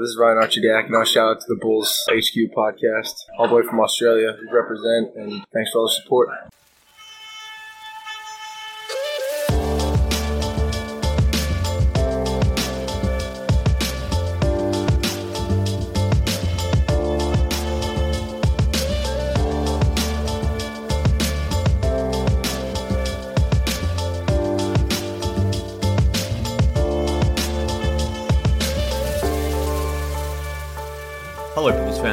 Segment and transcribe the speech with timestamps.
[0.00, 3.54] This is Ryan Archidiak, and I shout out to the Bulls HQ podcast, all the
[3.54, 4.34] way from Australia.
[4.40, 6.30] We represent, and thanks for all the support.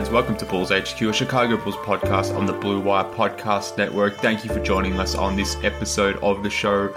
[0.08, 0.14] Fans.
[0.14, 4.18] Welcome to Bulls HQ, a Chicago Bulls podcast on the Blue Wire Podcast Network.
[4.18, 6.92] Thank you for joining us on this episode of the show.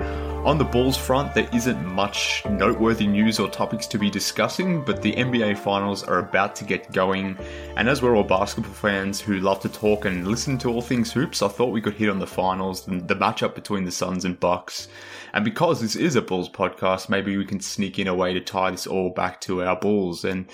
[0.44, 5.02] On the Bulls front, there isn't much noteworthy news or topics to be discussing, but
[5.02, 7.36] the NBA Finals are about to get going.
[7.76, 11.12] And as we're all basketball fans who love to talk and listen to all things
[11.12, 14.24] hoops, I thought we could hit on the finals, and the matchup between the Suns
[14.24, 14.88] and Bucks.
[15.34, 18.40] And because this is a Bulls podcast, maybe we can sneak in a way to
[18.40, 20.24] tie this all back to our Bulls.
[20.24, 20.46] And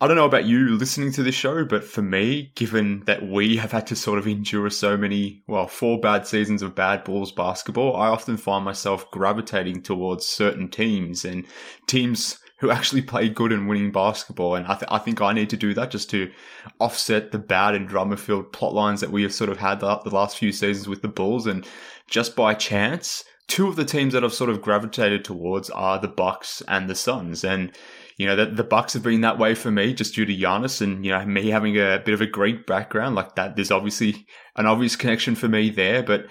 [0.00, 3.56] I don't know about you listening to this show, but for me, given that we
[3.56, 7.32] have had to sort of endure so many, well, four bad seasons of bad Bulls
[7.32, 11.44] basketball, I often find myself gravitating towards certain teams and
[11.88, 14.54] teams who actually play good and winning basketball.
[14.54, 16.30] And I, th- I think I need to do that just to
[16.78, 19.98] offset the bad and drama filled plot lines that we have sort of had the,
[19.98, 21.48] the last few seasons with the Bulls.
[21.48, 21.66] And
[22.06, 26.06] just by chance, two of the teams that I've sort of gravitated towards are the
[26.06, 27.42] Bucks and the Suns.
[27.42, 27.72] And
[28.18, 30.82] you know, the, the Bucks have been that way for me just due to Giannis
[30.82, 33.54] and, you know, me having a bit of a Greek background like that.
[33.54, 36.26] There's obviously an obvious connection for me there, but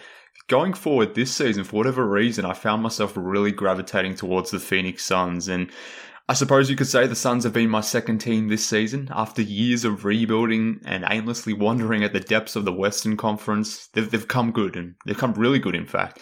[0.49, 5.05] going forward this season, for whatever reason, I found myself really gravitating towards the Phoenix
[5.05, 5.47] Suns.
[5.47, 5.71] And
[6.27, 9.07] I suppose you could say the Suns have been my second team this season.
[9.13, 14.11] After years of rebuilding and aimlessly wandering at the depths of the Western Conference, they've,
[14.11, 16.19] they've come good and they've come really good, in fact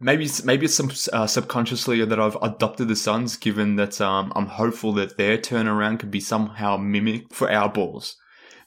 [0.00, 4.46] maybe maybe it's some uh, subconsciously that I've adopted the Suns, given that um, I'm
[4.46, 8.16] hopeful that their turnaround could be somehow mimicked for our Bulls.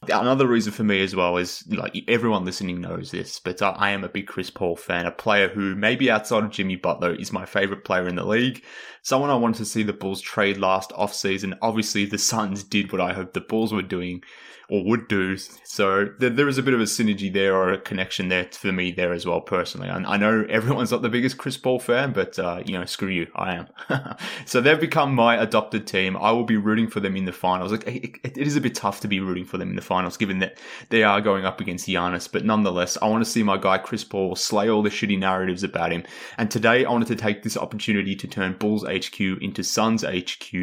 [0.07, 3.89] Another reason for me as well is like everyone listening knows this, but uh, I
[3.89, 7.33] am a big Chris Paul fan, a player who maybe outside of Jimmy Butler is
[7.33, 8.63] my favorite player in the league.
[9.01, 11.57] Someone I wanted to see the Bulls trade last offseason.
[11.61, 14.23] Obviously, the Suns did what I hoped the Bulls were doing
[14.69, 15.37] or would do.
[15.37, 18.71] So there, there is a bit of a synergy there or a connection there for
[18.71, 19.89] me there as well personally.
[19.89, 23.09] I, I know everyone's not the biggest Chris Paul fan, but uh, you know, screw
[23.09, 23.67] you, I am.
[24.45, 26.15] so they've become my adopted team.
[26.17, 27.71] I will be rooting for them in the finals.
[27.71, 30.17] Like it, it is a bit tough to be rooting for them in the finals,
[30.17, 30.59] given that
[30.89, 32.31] they are going up against Giannis.
[32.31, 35.63] But nonetheless, I want to see my guy Chris Paul slay all the shitty narratives
[35.63, 36.03] about him.
[36.37, 40.53] And today, I wanted to take this opportunity to turn Bulls HQ into Suns HQ.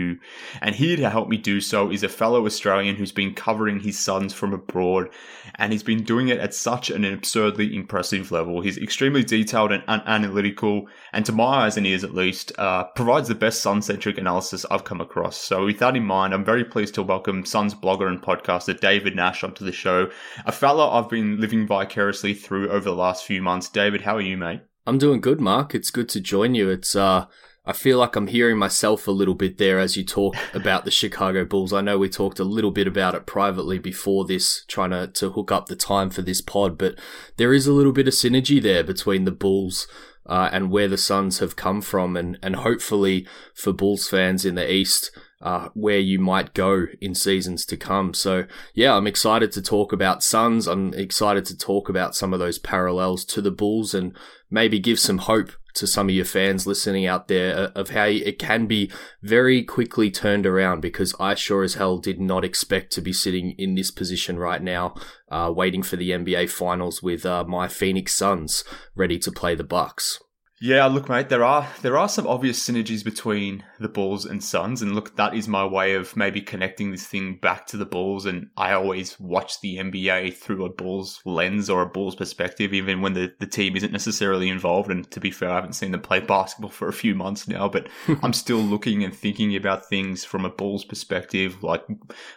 [0.60, 3.95] And here to help me do so is a fellow Australian who's been covering his
[3.96, 5.08] Suns from abroad,
[5.56, 8.60] and he's been doing it at such an absurdly impressive level.
[8.60, 12.84] He's extremely detailed and un- analytical, and to my eyes and ears at least, uh,
[12.84, 15.36] provides the best Sun centric analysis I've come across.
[15.36, 19.16] So, with that in mind, I'm very pleased to welcome Suns blogger and podcaster David
[19.16, 20.10] Nash onto the show,
[20.44, 23.68] a fella I've been living vicariously through over the last few months.
[23.68, 24.60] David, how are you, mate?
[24.86, 25.74] I'm doing good, Mark.
[25.74, 26.70] It's good to join you.
[26.70, 27.26] It's uh
[27.66, 30.90] I feel like I'm hearing myself a little bit there as you talk about the
[30.92, 31.72] Chicago Bulls.
[31.72, 35.30] I know we talked a little bit about it privately before this, trying to, to
[35.30, 36.94] hook up the time for this pod, but
[37.38, 39.88] there is a little bit of synergy there between the Bulls
[40.26, 44.54] uh, and where the Suns have come from, and, and hopefully for Bulls fans in
[44.54, 45.10] the East,
[45.42, 48.14] uh, where you might go in seasons to come.
[48.14, 50.68] So, yeah, I'm excited to talk about Suns.
[50.68, 54.16] I'm excited to talk about some of those parallels to the Bulls and
[54.50, 58.04] maybe give some hope to some of your fans listening out there uh, of how
[58.04, 58.90] it can be
[59.22, 63.52] very quickly turned around because I sure as hell did not expect to be sitting
[63.52, 64.94] in this position right now,
[65.30, 68.64] uh, waiting for the NBA finals with uh, my Phoenix Suns
[68.94, 70.20] ready to play the Bucks.
[70.58, 74.80] Yeah, look, mate, there are there are some obvious synergies between the Bulls and Suns,
[74.80, 78.24] and look, that is my way of maybe connecting this thing back to the Bulls.
[78.24, 83.02] And I always watch the NBA through a Bulls lens or a Bulls perspective, even
[83.02, 84.90] when the, the team isn't necessarily involved.
[84.90, 87.68] And to be fair, I haven't seen them play basketball for a few months now,
[87.68, 87.88] but
[88.22, 91.62] I'm still looking and thinking about things from a Bulls perspective.
[91.62, 91.84] Like,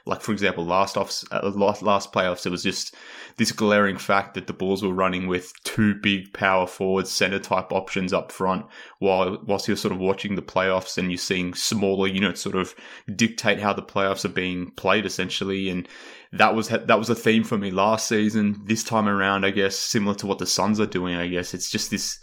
[0.06, 2.96] like for example, last off uh, last last playoffs, it was just
[3.38, 7.72] this glaring fact that the Bulls were running with two big power forwards, center type
[7.72, 8.66] options up front,
[9.00, 12.76] while whilst you're sort of watching the playoffs and you're seeing smaller units sort of
[13.16, 15.70] dictate how the playoffs are being played, essentially.
[15.70, 15.88] And
[16.32, 18.62] that was that was a theme for me last season.
[18.66, 21.16] This time around, I guess, similar to what the Suns are doing.
[21.16, 22.20] I guess it's just this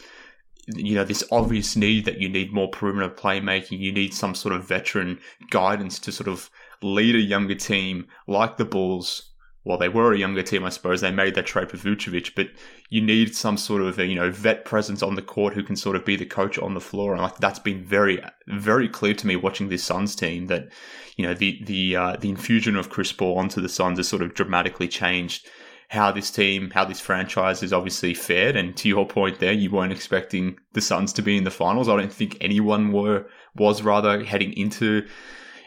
[0.75, 3.79] you know, this obvious need that you need more perimeter playmaking.
[3.79, 6.51] You need some sort of veteran guidance to sort of
[6.83, 9.33] lead a younger team like the Bulls
[9.67, 11.01] well, they were a younger team, I suppose.
[11.01, 12.51] They made that trade for Vucevic, but
[12.89, 15.75] you need some sort of a, you know vet presence on the court who can
[15.75, 19.13] sort of be the coach on the floor, and like that's been very very clear
[19.15, 20.69] to me watching this Suns team that
[21.17, 24.23] you know the the uh, the infusion of Chris Paul onto the Suns has sort
[24.23, 25.49] of dramatically changed
[25.89, 28.55] how this team, how this franchise is obviously fared.
[28.55, 31.89] And to your point there, you weren't expecting the Suns to be in the finals.
[31.89, 33.27] I don't think anyone were
[33.57, 35.09] was rather heading into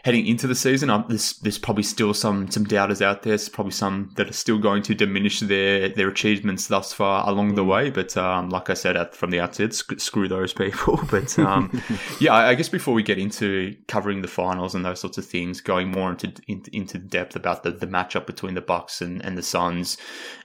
[0.04, 0.90] heading into the season.
[0.90, 3.32] Um, there's, there's probably still some some doubters out there.
[3.32, 7.54] There's probably some that are still going to diminish their their achievements thus far along
[7.54, 7.68] the mm.
[7.68, 7.90] way.
[7.90, 10.98] But um, like I said from the outset, screw those people.
[11.10, 11.82] But um,
[12.20, 15.60] yeah, I guess before we get into covering the finals and those sorts of things,
[15.60, 19.36] going more into into, into depth about the, the matchup between the Bucks and, and
[19.36, 19.96] the Suns,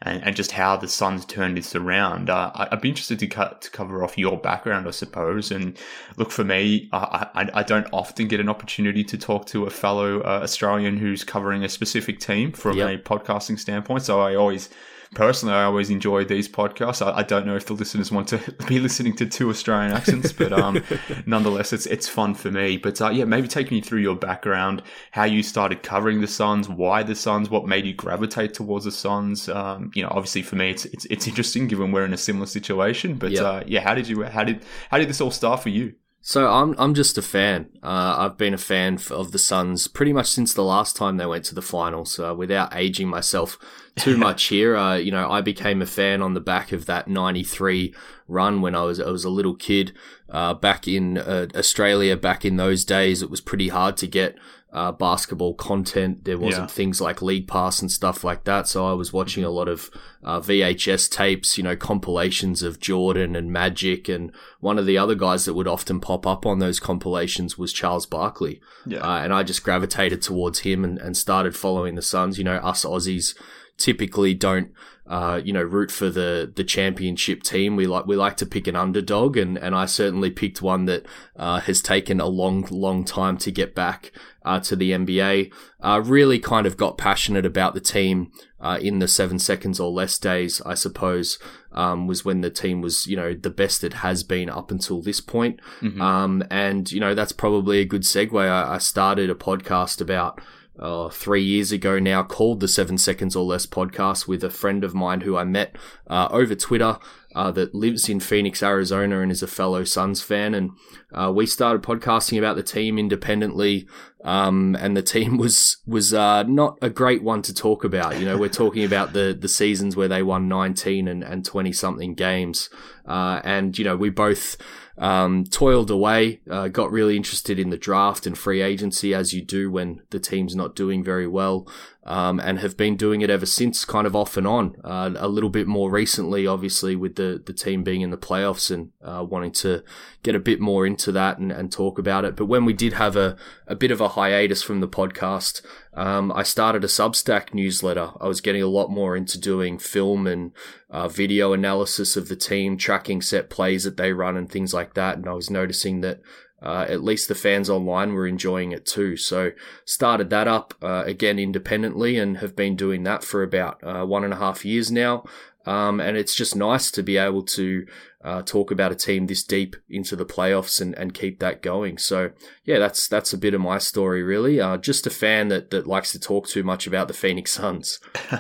[0.02, 3.62] and, and just how the Suns turned this around, uh, I'd be interested to cut
[3.62, 5.52] to cover off your background, I suppose.
[5.52, 5.78] And
[6.18, 9.70] look for me, I, I, I don't often get an opportunity to talk to a
[9.70, 12.90] fellow uh, Australian who's covering a specific team from yep.
[12.90, 14.04] a podcasting standpoint.
[14.04, 14.70] So I always,
[15.14, 17.06] personally, I always enjoy these podcasts.
[17.06, 20.32] I, I, don't know if the listeners want to be listening to two Australian accents,
[20.32, 20.84] but um,
[21.26, 22.78] nonetheless, it's it's fun for me.
[22.78, 26.70] But uh, yeah, maybe take me through your background, how you started covering the Suns,
[26.70, 29.50] why the Suns, what made you gravitate towards the Suns.
[29.50, 32.48] Um, you know, obviously for me, it's it's it's interesting given we're in a similar
[32.48, 33.16] situation.
[33.16, 33.44] But yep.
[33.44, 35.94] uh, yeah, how did you how did how did this all start for you?
[36.28, 37.70] So I'm I'm just a fan.
[37.84, 41.28] Uh, I've been a fan of the Suns pretty much since the last time they
[41.28, 42.18] went to the finals.
[42.18, 43.60] Uh, without aging myself
[43.96, 47.08] too much here, uh, you know, I became a fan on the back of that
[47.08, 47.94] '93
[48.28, 49.94] run when I was I was a little kid.
[50.28, 54.36] Uh, back in uh, Australia, back in those days, it was pretty hard to get
[54.76, 56.26] uh, basketball content.
[56.26, 56.76] There wasn't yeah.
[56.76, 58.68] things like League Pass and stuff like that.
[58.68, 59.90] So I was watching a lot of
[60.22, 64.10] uh, VHS tapes, you know, compilations of Jordan and Magic.
[64.10, 67.72] And one of the other guys that would often pop up on those compilations was
[67.72, 68.60] Charles Barkley.
[68.86, 69.00] Yeah.
[69.00, 72.38] Uh, and I just gravitated towards him and, and started following the Suns.
[72.38, 73.34] You know, us Aussies
[73.78, 74.72] typically don't
[75.08, 77.76] uh, you know, root for the the championship team.
[77.76, 81.06] We like we like to pick an underdog, and and I certainly picked one that
[81.36, 84.12] uh, has taken a long long time to get back
[84.44, 85.54] uh, to the NBA.
[85.80, 89.92] Uh, really, kind of got passionate about the team uh, in the seven seconds or
[89.92, 90.60] less days.
[90.66, 91.38] I suppose
[91.72, 95.04] um, was when the team was you know the best it has been up until
[95.04, 95.60] this point.
[95.82, 96.02] Mm-hmm.
[96.02, 98.42] Um, and you know that's probably a good segue.
[98.42, 100.42] I, I started a podcast about
[100.80, 104.84] uh, three years ago now called the Seven Seconds or Less podcast with a friend
[104.84, 105.76] of mine who I met
[106.08, 106.98] uh, over Twitter
[107.36, 110.54] uh, that lives in Phoenix, Arizona, and is a fellow Suns fan.
[110.54, 110.72] And
[111.14, 113.88] uh, we started podcasting about the team independently.
[114.24, 118.20] Um, and the team was was uh, not a great one to talk about.
[118.20, 121.72] You know, we're talking about the the seasons where they won 19 and, and 20
[121.74, 122.70] something games.
[123.06, 124.58] Uh, and you know, we both
[124.98, 129.42] um, toiled away, uh, got really interested in the draft and free agency, as you
[129.42, 131.68] do when the team's not doing very well,
[132.06, 134.76] um, and have been doing it ever since, kind of off and on.
[134.84, 138.70] Uh, a little bit more recently, obviously, with the, the team being in the playoffs
[138.70, 139.84] and uh, wanting to
[140.22, 142.36] get a bit more into that and, and talk about it.
[142.36, 143.36] But when we did have a,
[143.66, 148.12] a bit of a hiatus from the podcast, um, I started a Substack newsletter.
[148.22, 150.52] I was getting a lot more into doing film and
[150.92, 154.94] uh, video analysis of the team, tracking set plays that they run and things like
[154.94, 155.18] that.
[155.18, 156.22] And I was noticing that
[156.66, 159.16] uh, at least the fans online were enjoying it too.
[159.16, 159.52] So
[159.86, 164.24] started that up uh, again independently and have been doing that for about uh, one
[164.24, 165.26] and a half years now.
[165.66, 167.88] Um, and it's just nice to be able to
[168.26, 172.00] uh, talk about a team this deep into the playoffs and, and keep that going.
[172.00, 172.32] So
[172.64, 174.60] yeah, that's that's a bit of my story really.
[174.60, 178.00] Uh, just a fan that, that likes to talk too much about the Phoenix Suns.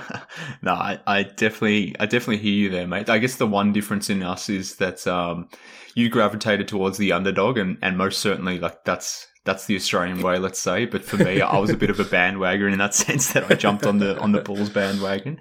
[0.63, 3.09] no, I, I, definitely I definitely hear you there, mate.
[3.09, 5.49] I guess the one difference in us is that um,
[5.93, 10.37] you gravitated towards the underdog, and, and most certainly like that's that's the Australian way,
[10.39, 10.85] let's say.
[10.85, 13.55] But for me, I was a bit of a bandwagon in that sense that I
[13.55, 15.39] jumped on the on the Bulls bandwagon.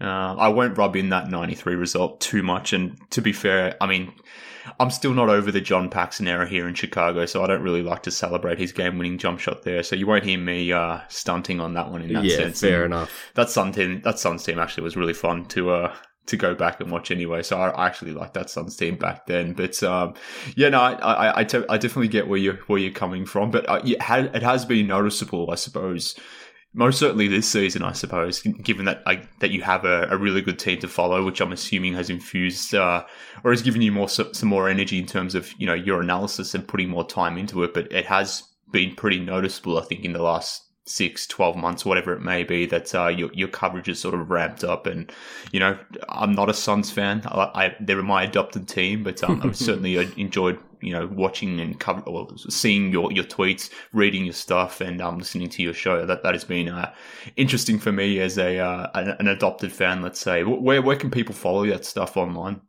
[0.00, 2.72] Uh, I won't rub in that '93 result too much.
[2.72, 4.12] And to be fair, I mean,
[4.80, 7.82] I'm still not over the John Paxson era here in Chicago, so I don't really
[7.82, 9.82] like to celebrate his game-winning jump shot there.
[9.82, 12.60] So you won't hear me uh, stunting on that one in that yeah, sense.
[12.60, 13.30] fair And enough.
[13.34, 15.96] That Sun team, that Suns team actually was really fun to uh,
[16.26, 17.42] to go back and watch anyway.
[17.42, 19.52] So I, actually liked that Suns team back then.
[19.52, 20.14] But um,
[20.56, 23.50] yeah, no, I I, I, te- I definitely get where you where you're coming from.
[23.50, 26.18] But uh, yeah, ha- it has been noticeable, I suppose.
[26.76, 30.42] Most certainly this season, I suppose, given that I, that you have a, a really
[30.42, 33.04] good team to follow, which I'm assuming has infused uh,
[33.44, 36.54] or has given you more some more energy in terms of you know your analysis
[36.54, 37.74] and putting more time into it.
[37.74, 42.12] But it has been pretty noticeable, I think, in the last six, 12 months, whatever
[42.12, 44.86] it may be, that uh, your, your coverage is sort of ramped up.
[44.86, 45.10] And,
[45.50, 47.22] you know, I'm not a Suns fan.
[47.26, 51.78] I, I they're my adopted team, but um, I've certainly enjoyed, you know, watching and
[51.80, 56.04] cover, or seeing your, your tweets, reading your stuff, and um, listening to your show.
[56.04, 56.92] That that has been uh,
[57.36, 60.44] interesting for me as a uh, an, an adopted fan, let's say.
[60.44, 62.60] Where, where can people follow that stuff online?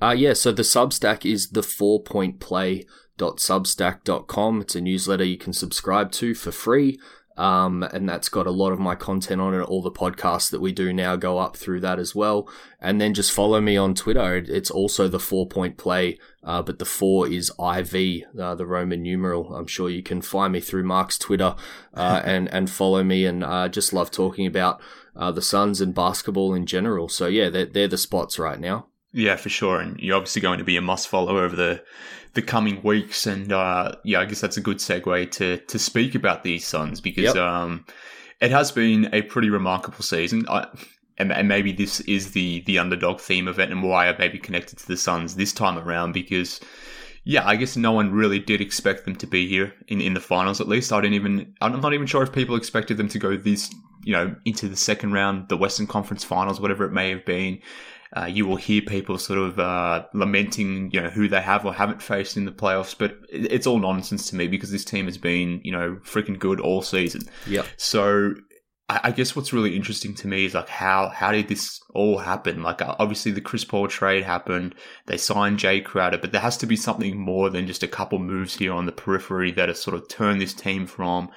[0.00, 2.84] Uh, yeah, so the Substack is the four point play
[3.18, 4.60] substack.com.
[4.60, 7.00] It's a newsletter you can subscribe to for free.
[7.38, 9.62] Um, and that's got a lot of my content on it.
[9.62, 12.48] All the podcasts that we do now go up through that as well.
[12.80, 14.34] And then just follow me on Twitter.
[14.36, 19.02] It's also the four point play, uh, but the four is IV, uh, the Roman
[19.04, 19.54] numeral.
[19.54, 21.54] I'm sure you can find me through Mark's Twitter
[21.94, 23.24] uh, and and follow me.
[23.24, 24.80] And uh, just love talking about
[25.14, 27.08] uh, the Suns and basketball in general.
[27.08, 28.87] So yeah, they're, they're the spots right now.
[29.12, 29.80] Yeah, for sure.
[29.80, 31.82] And you're obviously going to be a must follow over the
[32.34, 33.26] the coming weeks.
[33.26, 37.00] And uh, yeah, I guess that's a good segue to to speak about these Suns
[37.00, 37.36] because yep.
[37.36, 37.84] um,
[38.40, 40.46] it has been a pretty remarkable season.
[40.48, 40.66] I,
[41.20, 44.38] and, and, maybe this is the the underdog theme of it, and why I maybe
[44.38, 46.60] connected to the Suns this time around because.
[47.24, 50.20] Yeah, I guess no one really did expect them to be here in, in the
[50.20, 50.62] finals.
[50.62, 51.52] At least I didn't even.
[51.60, 53.70] I'm not even sure if people expected them to go this,
[54.02, 57.60] you know, into the second round, the Western Conference Finals, whatever it may have been.
[58.16, 61.74] Uh, you will hear people sort of uh, lamenting, you know, who they have or
[61.74, 65.18] haven't faced in the playoffs, but it's all nonsense to me because this team has
[65.18, 67.22] been, you know, freaking good all season.
[67.46, 67.64] Yeah.
[67.76, 68.34] So
[68.90, 72.62] I guess what's really interesting to me is like how how did this all happen?
[72.62, 74.74] Like uh, obviously the Chris Paul trade happened,
[75.04, 78.18] they signed Jae Crowder, but there has to be something more than just a couple
[78.18, 81.28] moves here on the periphery that has sort of turned this team from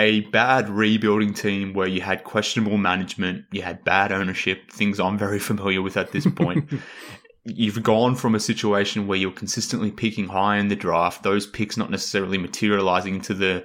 [0.00, 5.18] a bad rebuilding team where you had questionable management, you had bad ownership, things I'm
[5.18, 6.72] very familiar with at this point.
[7.44, 11.76] You've gone from a situation where you're consistently picking high in the draft, those picks
[11.76, 13.64] not necessarily materializing into the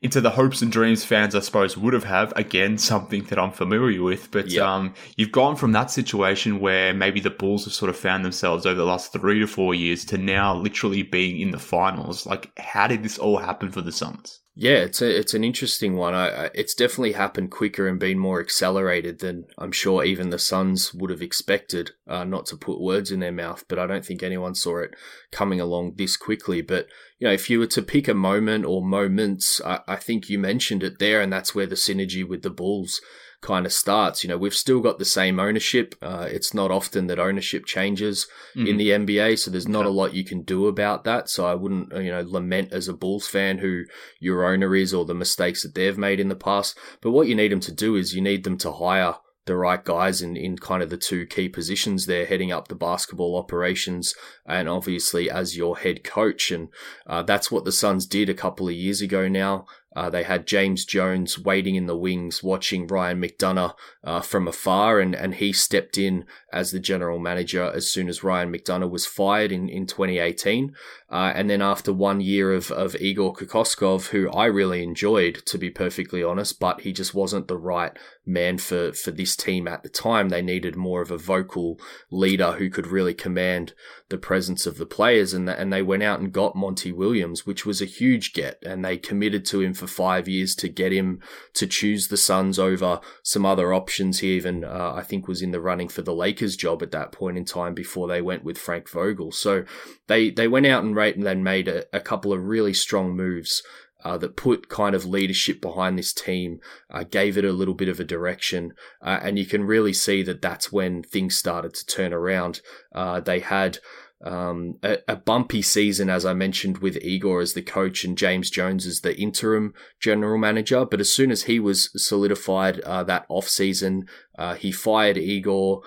[0.00, 2.32] into the hopes and dreams fans, I suppose, would have have.
[2.36, 4.30] Again, something that I'm familiar with.
[4.30, 8.24] But um, you've gone from that situation where maybe the Bulls have sort of found
[8.24, 12.26] themselves over the last three to four years to now literally being in the finals.
[12.26, 14.40] Like, how did this all happen for the Suns?
[14.60, 16.14] Yeah, it's a, it's an interesting one.
[16.14, 20.38] I, I, it's definitely happened quicker and been more accelerated than I'm sure even the
[20.40, 21.92] Suns would have expected.
[22.08, 24.96] Uh, not to put words in their mouth, but I don't think anyone saw it
[25.30, 26.60] coming along this quickly.
[26.60, 26.88] But
[27.20, 30.40] you know, if you were to pick a moment or moments, I, I think you
[30.40, 33.00] mentioned it there, and that's where the synergy with the Bulls
[33.40, 34.22] kind of starts.
[34.22, 35.94] You know, we've still got the same ownership.
[36.02, 38.26] Uh, it's not often that ownership changes
[38.56, 38.68] mm.
[38.68, 41.28] in the NBA, so there's not a lot you can do about that.
[41.28, 43.84] So I wouldn't, uh, you know, lament as a Bulls fan who
[44.20, 46.78] your owner is or the mistakes that they've made in the past.
[47.00, 49.14] But what you need them to do is you need them to hire
[49.48, 52.74] the right guys in, in kind of the two key positions there, heading up the
[52.76, 54.14] basketball operations
[54.46, 56.52] and obviously as your head coach.
[56.52, 56.68] And
[57.06, 59.66] uh, that's what the Suns did a couple of years ago now.
[59.96, 65.00] Uh, they had James Jones waiting in the wings, watching Ryan McDonough uh, from afar,
[65.00, 69.06] and, and he stepped in as the general manager as soon as Ryan McDonough was
[69.06, 70.74] fired in, in 2018.
[71.10, 75.58] Uh, and then after one year of, of Igor Kokoskov, who I really enjoyed, to
[75.58, 77.92] be perfectly honest, but he just wasn't the right
[78.26, 80.28] man for, for this team at the time.
[80.28, 81.78] They needed more of a vocal
[82.10, 83.72] leader who could really command
[84.10, 85.32] the presence of the players.
[85.32, 88.62] And, and they went out and got Monty Williams, which was a huge get.
[88.64, 91.20] And they committed to him for five years to get him
[91.54, 94.18] to choose the Suns over some other options.
[94.18, 97.12] He even, uh, I think, was in the running for the Lakers job at that
[97.12, 99.32] point in time before they went with Frank Vogel.
[99.32, 99.64] So
[100.06, 103.16] they, they went out and, rate, and then made a, a couple of really strong
[103.16, 103.62] moves
[104.04, 107.88] uh, that put kind of leadership behind this team, uh, gave it a little bit
[107.88, 111.84] of a direction, uh, and you can really see that that's when things started to
[111.86, 112.60] turn around.
[112.94, 113.78] Uh, they had
[114.24, 118.50] um, a, a, bumpy season, as I mentioned, with Igor as the coach and James
[118.50, 120.84] Jones as the interim general manager.
[120.84, 125.82] But as soon as he was solidified uh, that off season, uh, he fired Igor.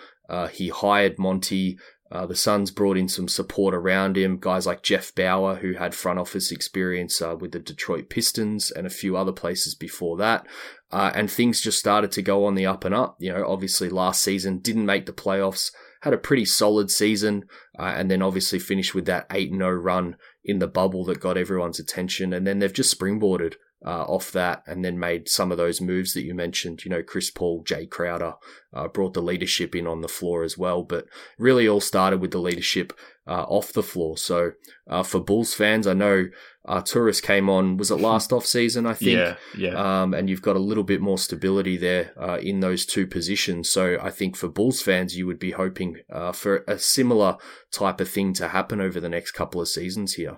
[0.48, 1.78] He hired Monty.
[2.12, 5.96] Uh, the Suns brought in some support around him, guys like Jeff Bower, who had
[5.96, 10.46] front office experience uh, with the Detroit Pistons and a few other places before that.
[10.92, 13.16] Uh, and things just started to go on the up and up.
[13.20, 15.72] You know, obviously last season didn't make the playoffs,
[16.02, 17.46] had a pretty solid season,
[17.80, 21.38] uh, and then obviously finished with that 8 0 run in the bubble that got
[21.38, 22.34] everyone's attention.
[22.34, 23.54] And then they've just springboarded
[23.86, 26.86] uh, off that and then made some of those moves that you mentioned.
[26.86, 28.36] You know, Chris Paul, Jae Crowder
[28.74, 31.06] uh, brought the leadership in on the floor as well, but
[31.38, 32.94] really all started with the leadership
[33.28, 34.18] uh, off the floor.
[34.18, 34.52] So
[34.88, 36.28] uh, for Bulls fans, I know
[36.68, 39.18] Arturas came on, was it last off season, I think?
[39.18, 40.02] Yeah, yeah.
[40.02, 43.70] Um, and you've got a little bit more stability there uh, in those two positions.
[43.70, 47.38] So I think for Bulls fans, you would be hoping uh, for a similar
[47.72, 50.38] type of thing to happen over the next couple of seasons here.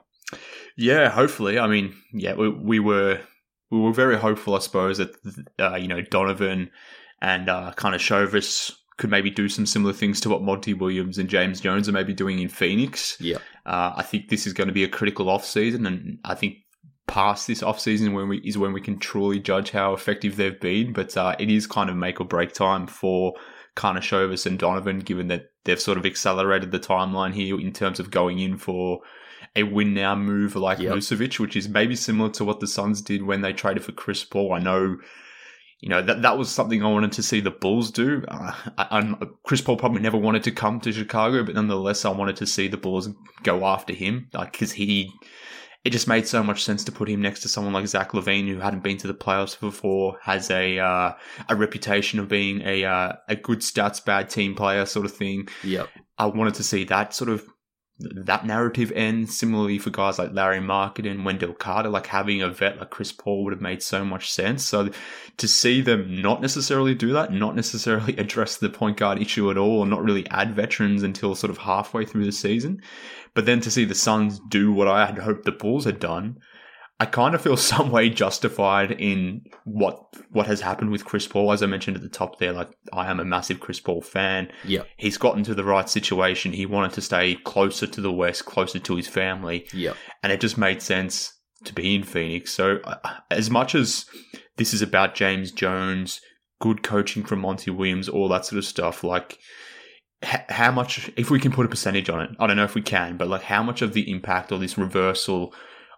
[0.76, 1.60] Yeah, hopefully.
[1.60, 3.20] I mean, yeah, we, we were
[3.74, 5.16] we were very hopeful, I suppose, that
[5.60, 6.70] uh, you know Donovan
[7.22, 11.18] and uh, kind of Chauvis could maybe do some similar things to what Monty Williams
[11.18, 13.18] and James Jones are maybe doing in Phoenix.
[13.20, 16.36] Yeah, uh, I think this is going to be a critical off season, and I
[16.36, 16.58] think
[17.08, 20.60] past this off season when we is when we can truly judge how effective they've
[20.60, 20.94] been.
[20.94, 23.34] But uh, it is kind of make or break time for
[23.76, 28.12] Karnisovas and Donovan, given that they've sort of accelerated the timeline here in terms of
[28.12, 29.02] going in for
[29.56, 30.96] a win now move like yep.
[30.96, 34.24] Vucevic, which is maybe similar to what the Suns did when they traded for Chris
[34.24, 34.54] Paul.
[34.54, 34.98] I know,
[35.80, 38.24] you know, that that was something I wanted to see the Bulls do.
[38.28, 42.38] Uh, I, Chris Paul probably never wanted to come to Chicago, but nonetheless, I wanted
[42.38, 43.10] to see the Bulls
[43.44, 45.12] go after him, like because he.
[45.84, 48.48] It just made so much sense to put him next to someone like Zach LaVine,
[48.48, 51.12] who hadn't been to the playoffs before, has a uh,
[51.50, 55.50] a reputation of being a uh, a good stats bad team player sort of thing.
[55.62, 55.90] Yep.
[56.18, 57.46] I wanted to see that sort of
[58.00, 59.38] that narrative ends.
[59.38, 63.12] Similarly for guys like Lauri Markkanen and Wendell Carter, like having a vet like Chris
[63.12, 64.64] Paul would have made so much sense.
[64.64, 64.90] So
[65.38, 69.58] to see them not necessarily do that, not necessarily address the point guard issue at
[69.58, 72.82] all, or not really add veterans until sort of halfway through the season,
[73.34, 76.40] but then to see the Suns do what I had hoped the Bulls had done,
[77.04, 80.00] I kind of feel some way justified in what
[80.32, 81.52] what has happened with Chris Paul.
[81.52, 84.50] As I mentioned at the top there, like I am a massive Chris Paul fan.
[84.64, 86.54] Yeah, he's gotten to the right situation.
[86.54, 89.68] He wanted to stay closer to the West, closer to his family.
[89.74, 89.94] Yeah,
[90.24, 91.34] and it just made sense
[91.66, 92.54] to be in Phoenix.
[92.54, 94.06] So uh, as much as
[94.56, 96.22] this is about James Jones,
[96.62, 99.40] good coaching from Monty Williams, all that sort of stuff, like
[100.24, 102.82] how much, if we can put a percentage on it, I don't know if we
[102.82, 105.54] can, but like how much of the impact or this reversal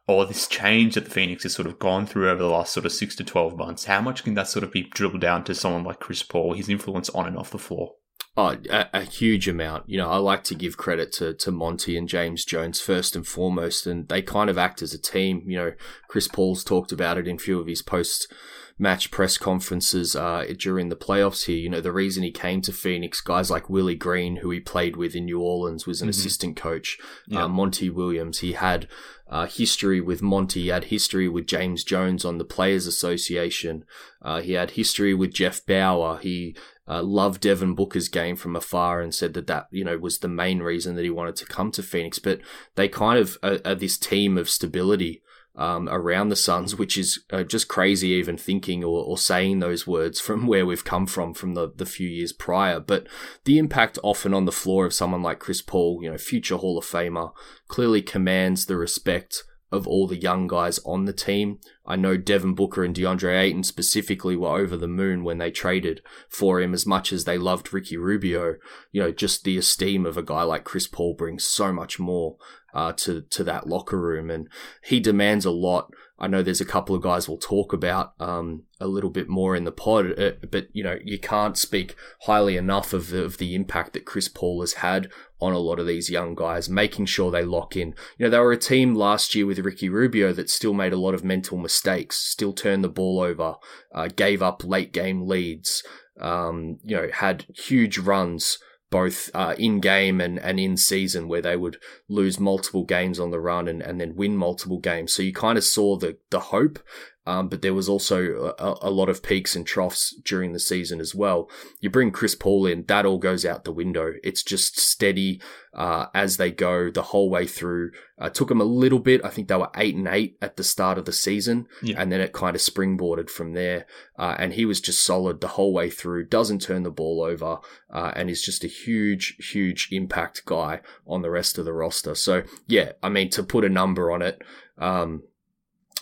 [0.08, 2.86] or this change that the Phoenix has sort of gone through over the last sort
[2.86, 5.56] of six to 12 months, how much can that sort of be drilled down to
[5.56, 7.94] someone like Chris Paul, his influence on and off the floor?
[8.38, 9.88] Oh, a, a, huge amount.
[9.88, 13.26] You know, I like to give credit to, to Monty and James Jones first and
[13.26, 15.44] foremost, and they kind of act as a team.
[15.48, 15.72] You know,
[16.10, 18.32] Chris Paul's talked about it in a few of his post
[18.78, 21.58] match press conferences uh, during the playoffs here.
[21.58, 24.98] You know, the reason he came to Phoenix, guys like Willie Green, who he played
[24.98, 26.20] with in New Orleans, was an mm-hmm.
[26.20, 26.98] assistant coach.
[27.28, 27.46] Yeah.
[27.46, 28.90] Uh, Monty Williams, he had
[29.28, 30.64] uh, history with Monty.
[30.64, 33.84] He had history with James Jones on the Players Association.
[34.22, 36.20] Uh, he had history with Jeff Bower.
[36.20, 36.56] He
[36.88, 40.28] uh, loved Devin Booker's game from afar and said that that you know was the
[40.28, 42.20] main reason that he wanted to come to Phoenix.
[42.20, 42.42] But
[42.76, 45.22] they kind of are, are this team of stability
[45.58, 49.88] um, around the Suns, which is uh, just crazy even thinking or, or, saying those
[49.88, 52.80] words from where we've come from from the, the few years prior.
[52.80, 53.08] But
[53.46, 56.78] the impact often on the floor of someone like Chris Paul, you know, future Hall
[56.78, 57.32] of Famer,
[57.68, 61.60] clearly commands the respect of all the young guys on the team.
[61.86, 66.02] I know Devin Booker and DeAndre Ayton specifically were over the moon when they traded
[66.30, 68.56] for him as much as they loved Ricky Rubio.
[68.92, 72.38] You know, just the esteem of a guy like Chris Paul brings so much more
[72.76, 74.50] uh, to to that locker room, and
[74.84, 75.92] he demands a lot.
[76.20, 79.56] I know there's a couple of guys we'll talk about um, a little bit more
[79.56, 83.38] in the pod, uh, but you know you can't speak highly enough of the, of
[83.38, 85.10] the impact that Chris Paul has had
[85.42, 87.96] on a lot of these young guys, making sure they lock in.
[88.18, 90.98] You know they were a team last year with Ricky Rubio that still made a
[90.98, 93.56] lot of mental mistakes, still turned the ball over,
[93.94, 95.82] uh, gave up late game leads,
[96.20, 98.58] um, you know had huge runs
[98.96, 101.76] both uh, in game and, and in season where they would
[102.08, 105.14] lose multiple games on the run and, and then win multiple games.
[105.14, 106.80] So you kind of saw the, the hope,
[107.26, 111.00] um, but there was also a, a, lot of peaks and troughs during the season
[111.00, 111.50] as well.
[111.82, 114.14] You bring Chris Paul in, that all goes out the window.
[114.24, 115.42] It's just steady
[115.74, 117.92] uh, as they go the whole way through.
[118.20, 119.26] Uh, took them a little bit.
[119.26, 122.00] I think they were eight and eight at the start of the season, yeah.
[122.00, 123.88] and then it kind of springboarded from there.
[124.18, 126.28] Uh, and he was just solid the whole way through.
[126.28, 127.58] Doesn't turn the ball over,
[127.92, 132.14] uh, and is just a huge, huge impact guy on the rest of the roster.
[132.14, 134.42] So yeah, I mean to put a number on it.
[134.78, 135.24] Um,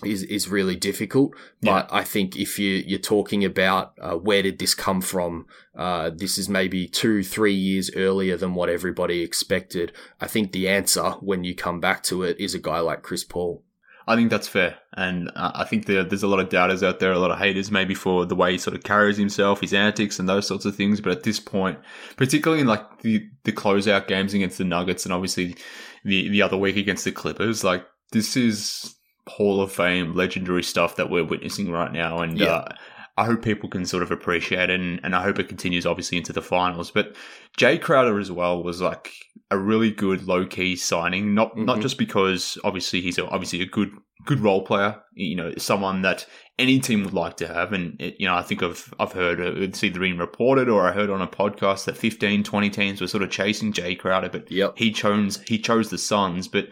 [0.04, 1.34] is is really difficult.
[1.62, 1.98] But Yeah.
[2.00, 5.46] I think if you you're talking about uh, where did this come from,
[5.78, 9.92] uh, this is maybe two three years earlier than what everybody expected.
[10.20, 13.24] I think the answer when you come back to it is a guy like Chris
[13.24, 13.64] Paul.
[14.06, 17.00] I think that's fair, and uh, I think there, there's a lot of doubters out
[17.00, 19.74] there, a lot of haters maybe for the way he sort of carries himself, his
[19.74, 21.00] antics, and those sorts of things.
[21.00, 21.80] But at this point,
[22.18, 25.56] particularly in like the the closeout games against the Nuggets, and obviously
[26.04, 28.94] the the other week against the Clippers, like this is
[29.28, 32.48] Hall of Fame legendary stuff that we're witnessing right now, and Yeah.
[32.48, 32.76] uh,
[33.16, 36.18] I hope people can sort of appreciate it, and, and I hope it continues obviously
[36.18, 36.90] into the finals.
[36.90, 37.16] But
[37.60, 39.12] Jae Crowder as well was like
[39.52, 41.82] a really good low key signing, not not Mhm.
[41.84, 43.92] just because obviously he's a, obviously a good
[44.26, 46.26] good role player, you know, someone that
[46.58, 47.74] any team would like to have.
[47.74, 50.94] And, it, you know, I think I've, I've heard it's either been reported or I
[50.94, 54.50] heard on a podcast that 15, 20 teams were sort of chasing Jae Crowder, but
[54.50, 54.76] Yep.
[54.78, 56.48] he chose, he chose the Suns.
[56.48, 56.70] But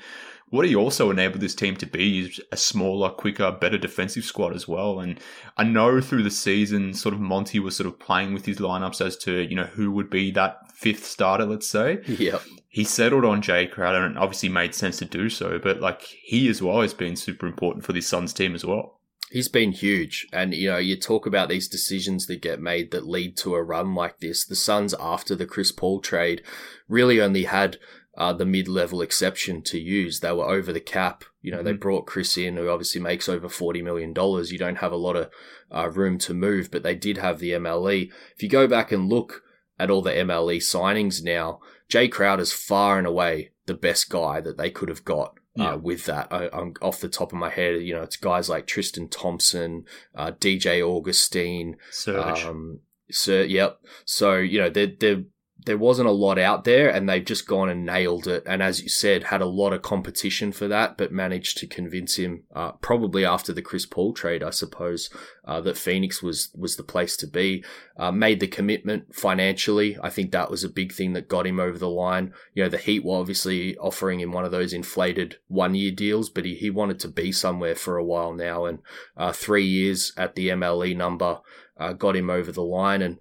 [0.52, 4.54] what he also enabled this team to be is a smaller, quicker, better defensive squad
[4.54, 5.00] as well.
[5.00, 5.20] And
[5.58, 9.04] I know through the season, sort of Monty was sort of playing with his lineups
[9.04, 12.42] as to, you know, who would be that fifth starter, let's say Yep.
[12.68, 15.58] he settled on Jae Crowder and obviously made sense to do so.
[15.58, 19.00] But like he as well has been super important for this Suns team as well.
[19.32, 20.28] He's been huge.
[20.34, 23.64] And, you know, you talk about these decisions that get made that lead to a
[23.64, 24.46] run like this.
[24.46, 26.44] The Suns, after the Chris Paul trade,
[26.90, 27.78] really only had
[28.18, 30.20] uh, the mid level exception to use.
[30.20, 31.24] They were over the cap.
[31.42, 31.80] You know, they Mhm.
[31.80, 34.10] brought Chris in, who obviously makes over $40 million.
[34.48, 35.30] You don't have a lot of
[35.74, 38.12] uh, room to move, but they did have the MLE.
[38.36, 39.44] If you go back and look
[39.80, 44.58] at all the MLE signings now, Jae Crowder's far and away the best guy that
[44.58, 45.74] they could have got Yeah.
[45.74, 46.28] uh, with that.
[46.32, 49.86] I, I'm off the top of my head, you know, it's guys like Tristan Thompson,
[50.16, 52.44] uh, DJ Augustin, Serge.
[52.46, 53.80] um, so yep.
[54.06, 55.24] So you know, there there
[55.66, 58.44] there wasn't a lot out there, and they've just gone and nailed it.
[58.46, 62.16] And as you said, had a lot of competition for that, but managed to convince
[62.16, 65.10] him, uh, probably after the Chris Paul trade, I suppose,
[65.46, 67.64] uh, that Phoenix was was the place to be.
[67.98, 69.98] Uh, made the commitment financially.
[70.02, 72.34] I think that was a big thing that got him over the line.
[72.54, 76.30] You know, the Heat were obviously offering him one of those inflated one year deals,
[76.30, 78.80] but he, he wanted to be somewhere for a while now, and
[79.16, 81.40] uh, three years at the MLE number
[81.78, 83.02] uh, got him over the line.
[83.02, 83.18] And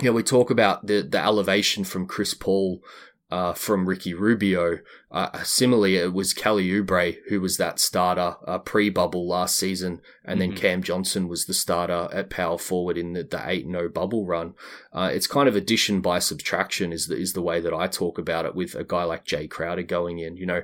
[0.00, 2.82] you know, we talk about the the elevation from Chris Paul.
[3.30, 4.78] Uh, from Ricky Rubio.
[5.10, 10.40] Uh, similarly, it was Kelly Oubre who was that starter uh, pre-bubble last season, and
[10.40, 10.56] then Mhm.
[10.56, 14.54] Cam Johnson was the starter at power forward in the, the 8-0 bubble run.
[14.94, 18.18] Uh, it's kind of addition by subtraction is the, is the way that I talk
[18.18, 20.38] about it with a guy like Jae Crowder going in.
[20.38, 20.62] You know,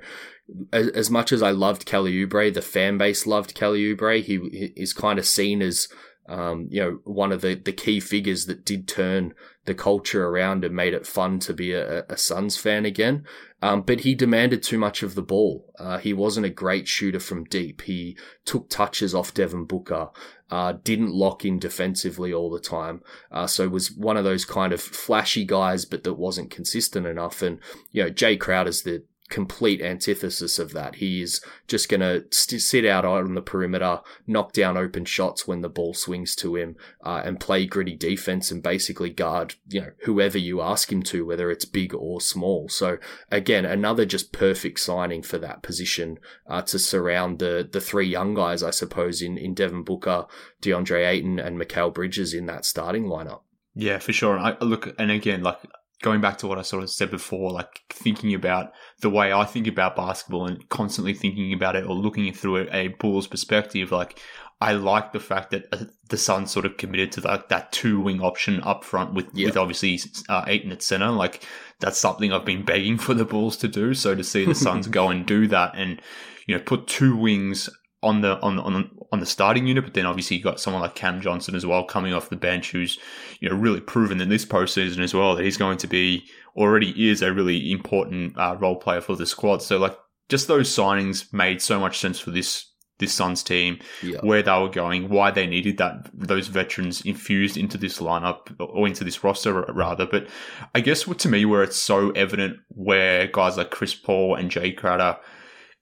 [0.72, 4.22] as, as much as I loved Kelly Oubre, the fan base loved Kelly Oubre.
[4.22, 5.86] He, he is kind of seen as
[6.26, 9.34] um, you know, one of the, the key figures that did turn
[9.66, 13.24] the culture around and made it fun to be a, a Suns fan again.
[13.62, 15.72] Um, but he demanded too much of the ball.
[15.78, 17.82] Uh, he wasn't a great shooter from deep.
[17.82, 20.10] He took touches off Devin Booker,
[20.50, 23.00] uh, didn't lock in defensively all the time.
[23.30, 27.40] Uh, so was one of those kind of flashy guys, but that wasn't consistent enough.
[27.40, 27.58] And,
[27.90, 30.96] you know, Jae Crowder's the complete antithesis of that.
[30.96, 35.46] He is just going to st- sit out on the perimeter, knock down open shots
[35.46, 39.80] when the ball swings to him, uh, and play gritty defense and basically guard, you
[39.80, 42.68] know, whoever you ask him to, whether it's big or small.
[42.68, 42.98] So
[43.30, 48.34] again, another just perfect signing for that position, uh, to surround the, the three young
[48.34, 50.26] guys, I suppose, in, in Devin Booker,
[50.60, 53.40] DeAndre Ayton and Mikal Bridges in that starting lineup.
[53.74, 54.38] Yeah, for sure.
[54.38, 55.58] I look, and again, like
[56.04, 59.44] going back to what I sort of said before, like thinking about the way I
[59.44, 64.20] think about basketball and constantly thinking about it or looking through a, Bulls perspective, like
[64.60, 68.00] I like the fact that uh, the Suns sort of committed to that, that two
[68.02, 69.46] wing option up front with, Yeah.
[69.46, 71.10] with obviously uh, Ayton at center.
[71.10, 71.42] Like
[71.80, 73.94] that's something I've been begging for the Bulls to do.
[73.94, 76.02] So to see the Suns go and do that and,
[76.46, 77.70] you know, put two wings
[78.02, 80.60] on the on the, on the, on the starting unit, but then obviously you got
[80.60, 82.98] someone like Cam Johnson as well coming off the bench, who's
[83.40, 86.24] you know really proven in this postseason as well that he's going to be
[86.56, 89.62] already is a really important uh, role player for the squad.
[89.62, 89.96] So like
[90.28, 94.18] just those signings made so much sense for this this Suns team, Yeah.
[94.20, 98.86] where they were going, why they needed that those veterans infused into this lineup or
[98.86, 100.06] into this roster rather.
[100.06, 100.28] But
[100.76, 104.48] I guess what to me where it's so evident where guys like Chris Paul and
[104.48, 105.16] Jae Crowder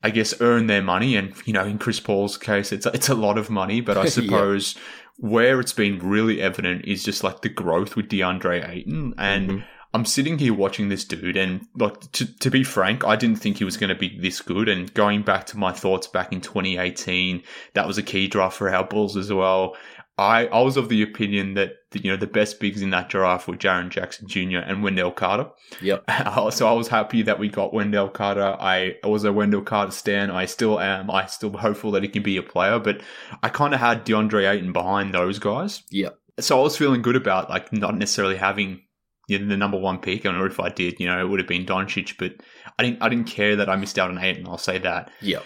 [0.02, 3.14] I guess earn their money, and you know, in Chris Paul's case, it's it's a
[3.14, 3.80] lot of money.
[3.80, 4.08] But I Yeah.
[4.10, 4.76] suppose
[5.18, 9.64] where it's been really evident is just like the growth with DeAndre Ayton, and Mhm.
[9.94, 13.58] I'm sitting here watching this dude, and like to to be frank, I didn't think
[13.58, 14.68] he was going to be this good.
[14.68, 17.42] And going back to my thoughts back in 2018,
[17.74, 19.76] that was a key draft for our Bulls as well.
[20.18, 23.08] I, I was of the opinion that the, you know the best bigs in that
[23.08, 24.58] draft were Jaren Jackson Jr.
[24.58, 25.50] and Wendell Carter.
[25.80, 26.04] Yep.
[26.52, 28.56] so I was happy that we got Wendell Carter.
[28.60, 30.30] I was a Wendell Carter stan.
[30.30, 31.10] I still am.
[31.10, 33.00] I still hopeful that he can be a player, but
[33.42, 35.82] I kind of had DeAndre Ayton behind those guys.
[35.90, 36.18] Yep.
[36.40, 38.82] So I was feeling good about like not necessarily having
[39.28, 40.20] you know, the number one pick.
[40.20, 42.34] I don't know if I did, you know, it would have been Doncic, but
[42.78, 43.02] I didn't.
[43.02, 44.46] I didn't care that I missed out on Ayton.
[44.46, 45.10] I'll say that.
[45.20, 45.44] Yep.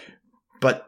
[0.59, 0.86] But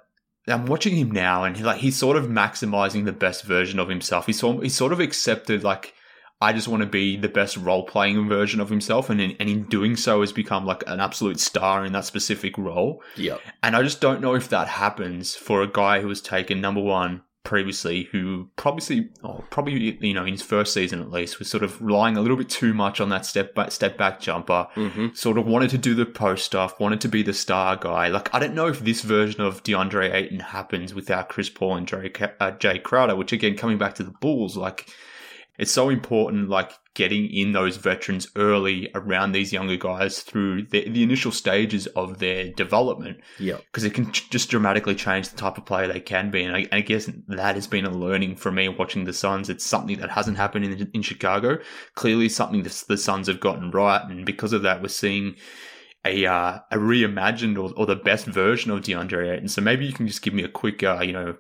[0.52, 3.90] I'm watching him now, and he, like he's sort of maximizing the best version of
[3.90, 4.26] himself.
[4.26, 5.94] He's sort he's sort of accepted like
[6.42, 9.50] I just want to be the best role playing version of himself, and in, and
[9.50, 13.02] in doing so has become like an absolute star in that specific role.
[13.16, 16.62] Yeah, and I just don't know if that happens for a guy who was taken
[16.62, 19.10] number one previously who probably,
[19.50, 22.38] probably you know in his first season at least was sort of relying a little
[22.38, 24.68] bit too much on that step back step back jumper.
[24.76, 25.08] Mm-hmm.
[25.16, 28.10] Sort of wanted to do the post stuff, wanted to be the star guy.
[28.10, 31.88] Like I don't know if this version of DeAndre Ayton happens without Chris Paul and
[31.88, 33.16] Jae, uh, Jae Crowder.
[33.16, 34.88] Which again, coming back to the Bulls, like
[35.60, 40.88] it's so important, like getting in those veterans early around these younger guys through the,
[40.90, 43.20] the initial stages of their development.
[43.40, 43.58] Yeah.
[43.58, 46.44] Because it can just dramatically change the type of player they can be.
[46.44, 49.50] And I, I, guess that has been a learning for me watching the Suns.
[49.50, 51.60] It's something that hasn't happened in, in Chicago.
[51.96, 54.02] Clearly, something that the Suns have gotten right.
[54.10, 55.36] And because of that, we're seeing
[56.06, 59.50] a uh, a reimagined or, or the best version of DeAndre Ayton.
[59.50, 61.36] So maybe you can just give me a quick, uh, you know,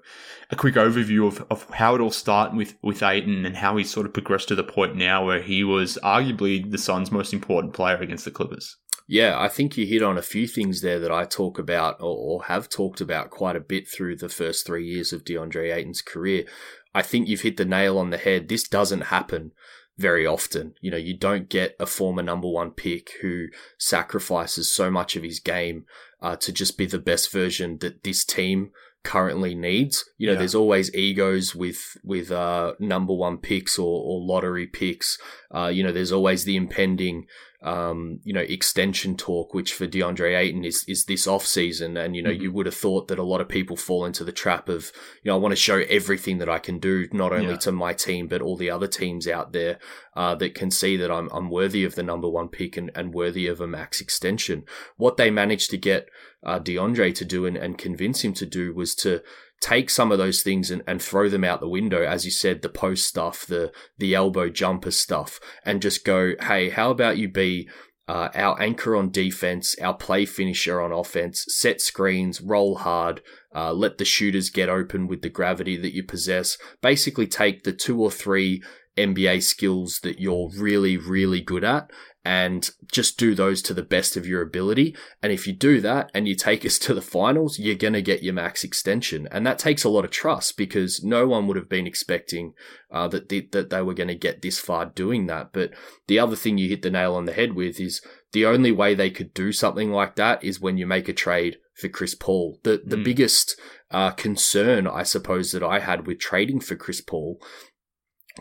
[0.51, 3.91] a quick overview of, of how it all started with, with Ayton and how he's
[3.91, 7.73] sort of progressed to the point now where he was arguably the Suns' most important
[7.73, 8.77] player against the Clippers.
[9.07, 12.15] Yeah, I think you hit on a few things there that I talk about or,
[12.15, 16.01] or have talked about quite a bit through the first three years of DeAndre Ayton's
[16.01, 16.45] career.
[16.93, 18.49] I think you've hit the nail on the head.
[18.49, 19.51] This doesn't happen
[19.97, 20.73] very often.
[20.79, 25.23] You know, you don't get a former number one pick who sacrifices so much of
[25.23, 25.85] his game
[26.21, 28.71] uh, to just be the best version that this team
[29.03, 30.05] currently needs.
[30.17, 30.39] You know, yeah.
[30.39, 35.17] there's always egos with with uh, number one picks or, or lottery picks.
[35.53, 37.25] Uh, you know, there's always the impending
[37.61, 42.15] um, you know, extension talk, which for DeAndre Ayton is is this off season, and
[42.15, 42.41] you know, mm-hmm.
[42.41, 44.93] you would have thought that a lot of people fall into the trap of,
[45.23, 47.57] you know, I want to show everything that I can do, not only yeah.
[47.57, 49.77] to my team but all the other teams out there
[50.15, 53.13] uh, that can see that I'm I'm worthy of the number one pick and, and
[53.13, 54.63] worthy of a max extension.
[54.95, 56.07] What they managed to get
[56.43, 59.21] uh, DeAndre to do and, and convince him to do was to
[59.61, 62.61] take some of those things and, and throw them out the window, as you said,
[62.61, 67.29] the post stuff, the the elbow jumper stuff, and just go, hey, how about you
[67.29, 67.69] be
[68.07, 73.21] uh, our anchor on defense, our play finisher on offense, set screens, roll hard,
[73.53, 76.57] uh, let the shooters get open with the gravity that you possess.
[76.81, 78.63] Basically, take the two or three
[78.97, 81.91] NBA skills that you're really, really good at
[82.25, 84.95] and just do those to the best of your ability.
[85.23, 88.01] And if you do that and you take us to the finals, you're going to
[88.01, 89.27] get your max extension.
[89.31, 92.53] And that takes a lot of trust because no one would have been expecting
[92.91, 95.53] uh, that, the, that they were going to get this far doing that.
[95.53, 95.71] But
[96.07, 98.01] the other thing you hit the nail on the head with is
[98.31, 101.57] the only way they could do something like that is when you make a trade
[101.75, 102.59] for Chris Paul.
[102.63, 103.03] The, the mm.
[103.03, 107.41] biggest uh, concern, I suppose, that I had with trading for Chris Paul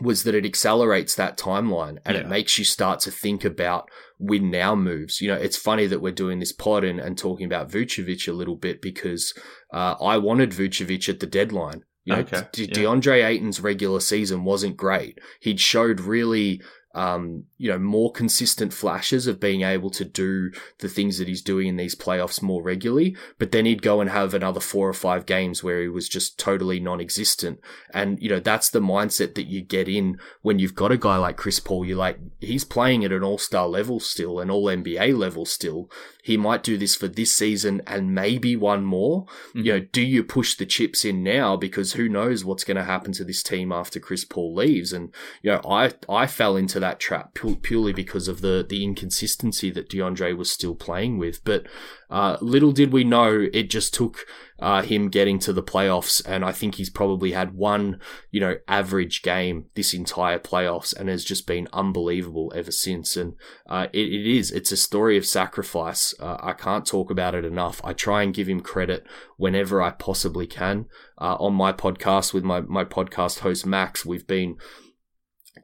[0.01, 2.21] was that it accelerates that timeline and yeah.
[2.21, 5.19] it makes you start to think about win now moves.
[5.21, 8.33] You know, it's funny that we're doing this pod and, and talking about Vucevic a
[8.33, 9.33] little bit because
[9.73, 11.83] uh, I wanted Vucevic at the deadline.
[12.05, 12.47] You know, okay.
[12.51, 12.73] De- yeah.
[12.73, 15.19] DeAndre Ayton's regular season wasn't great.
[15.41, 16.61] He'd showed really
[16.95, 21.41] um, you know, more consistent flashes of being able to do the things that he's
[21.41, 23.15] doing in these playoffs more regularly.
[23.37, 26.39] But then he'd go and have another four or five games where he was just
[26.39, 27.59] totally non-existent.
[27.93, 31.17] And, you know, that's the mindset that you get in when you've got a guy
[31.17, 31.85] like Chris Paul.
[31.85, 35.91] You're like, he's playing at an all-star level still, an all NBA level still.
[36.23, 39.25] He might do this for this season and maybe one more.
[39.49, 39.59] Mm-hmm.
[39.59, 41.55] You know, do you push the chips in now?
[41.55, 44.91] Because who knows what's going to happen to this team after Chris Paul leaves?
[44.91, 49.69] And, you know, I, I fell into that trap purely because of the, the inconsistency
[49.71, 51.43] that DeAndre was still playing with.
[51.43, 51.65] But
[52.09, 54.25] uh, little did we know it just took
[54.59, 57.99] uh, him getting to the playoffs, and I think he's probably had one,
[58.31, 63.15] you know, average game this entire playoffs, and has just been unbelievable ever since.
[63.15, 63.35] And
[63.67, 66.13] uh, it, it is, it's a story of sacrifice.
[66.19, 67.79] Uh, I can't talk about it enough.
[67.83, 69.05] I try and give him credit
[69.37, 70.85] whenever I possibly can.
[71.17, 74.57] Uh, on my podcast with my my podcast host Max, we've been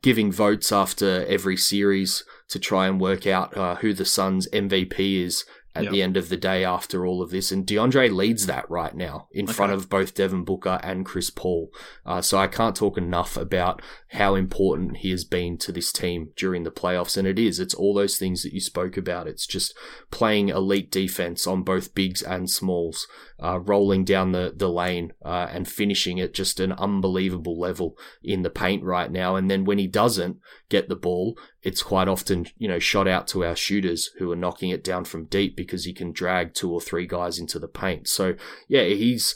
[0.02, 5.22] giving votes after every series to try and work out uh, who the Suns MVP
[5.24, 5.92] is at yep.
[5.92, 7.52] the end of the day after all of this.
[7.52, 9.54] And DeAndre leads that right now in okay.
[9.54, 11.70] front of both Devin Booker and Chris Paul.
[12.06, 16.30] Uh, so I can't talk enough about how important he has been to this team
[16.38, 17.18] during the playoffs.
[17.18, 19.28] And it is, it's all those things that you spoke about.
[19.28, 19.78] It's just
[20.12, 23.08] playing elite defense on both bigs and smalls,
[23.44, 28.44] uh, rolling down the, the lane, uh, and finishing at just an unbelievable level in
[28.44, 29.36] the paint right now.
[29.36, 30.38] And then when he doesn't
[30.70, 34.36] get the ball, it's quite often, you know, shot out to our shooters who are
[34.36, 37.68] knocking it down from deep because he can drag two or three guys into the
[37.68, 38.08] paint.
[38.08, 38.36] So
[38.68, 39.36] yeah, he's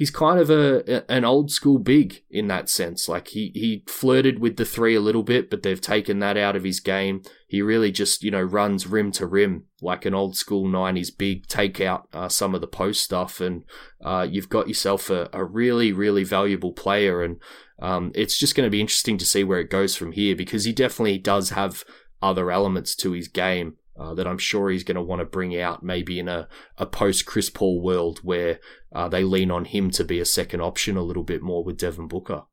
[0.00, 3.06] he's kind of a an old school big in that sense.
[3.06, 6.56] Like he he flirted with the three a little bit, but they've taken that out
[6.56, 7.22] of his game.
[7.46, 11.46] He really just you know runs rim to rim like an old school '90s big.
[11.48, 13.64] Take out uh, some of the post stuff, and
[14.02, 17.22] uh, you've got yourself a, a really really valuable player.
[17.22, 17.36] And
[17.80, 20.64] um, it's just going to be interesting to see where it goes from here because
[20.64, 21.84] he definitely does have
[22.22, 25.58] other elements to his game uh, that I'm sure he's going to want to bring
[25.60, 28.60] out maybe in a, a post Chris Paul world where
[28.94, 31.78] uh, they lean on him to be a second option a little bit more with
[31.78, 32.44] Devin Booker.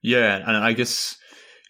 [0.00, 1.16] Yeah, and I guess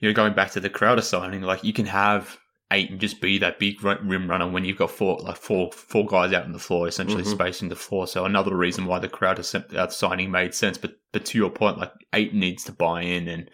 [0.01, 2.39] you know going back to the Crowder signing, like you can have
[2.73, 6.33] Ayton just be that big rim runner when you've got four like four four guys
[6.33, 7.33] out on the floor, essentially mm-hmm.
[7.33, 8.07] spacing the floor.
[8.07, 9.43] So another reason why the Crowder
[9.77, 10.79] uh, signing made sense.
[10.79, 13.51] But but to your point, like Ayton needs to buy in, and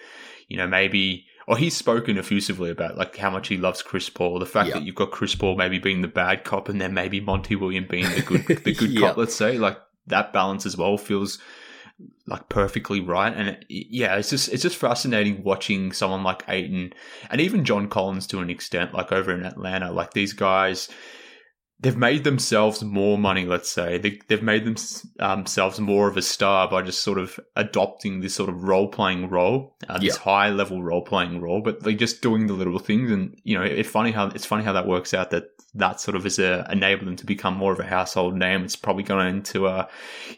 [0.46, 4.38] you know maybe or he's spoken effusively about like how much he loves Chris Paul.
[4.38, 4.76] The fact yep.
[4.76, 7.88] that you've got Chris Paul maybe being the bad cop, and then maybe Monty Williams
[7.88, 9.02] being the good the good yep.
[9.02, 9.16] cop.
[9.16, 11.38] Let's say like that balance as well feels
[12.26, 13.32] like perfectly right.
[13.34, 16.92] And it, yeah, it's just it's just fascinating watching someone like Ayton
[17.30, 19.90] and even John Collins to an extent, like over in Atlanta.
[19.90, 20.88] Like these guys,
[21.80, 23.44] they've made themselves more money.
[23.44, 28.20] Let's say they, have made themselves more of a star by just sort of adopting
[28.20, 30.22] this sort of role playing role, uh, this yeah.
[30.22, 31.62] high level role playing role.
[31.62, 34.64] But they're just doing the little things, and you know, it's funny how it's funny
[34.64, 35.30] how that works out.
[35.30, 38.64] That that sort of is a, enable them to become more of a household name.
[38.64, 39.86] It's probably going into a,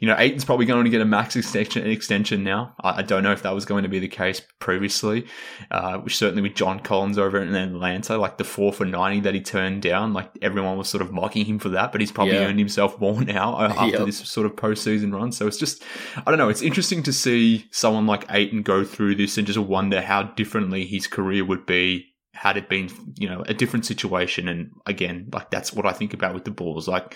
[0.00, 2.74] you know, Ayton's probably going to get a max extension, extension now.
[2.80, 5.26] I, I don't know if that was going to be the case previously,
[5.70, 9.34] uh, which certainly with John Collins over in Atlanta, like the four for 90 that
[9.34, 12.34] he turned down, like everyone was sort of mocking him for that, but he's probably
[12.34, 12.46] yeah.
[12.46, 14.06] earned himself more now uh, after yep.
[14.06, 15.30] this sort of postseason run.
[15.30, 15.82] So it's just,
[16.16, 19.60] I don't know, it's interesting to see someone like Ayton go through this and just
[19.60, 22.09] wonder how differently his career would be
[22.40, 24.48] had it been, you know, a different situation.
[24.48, 26.88] And again, like that's what I think about with the Bulls.
[26.88, 27.14] Like,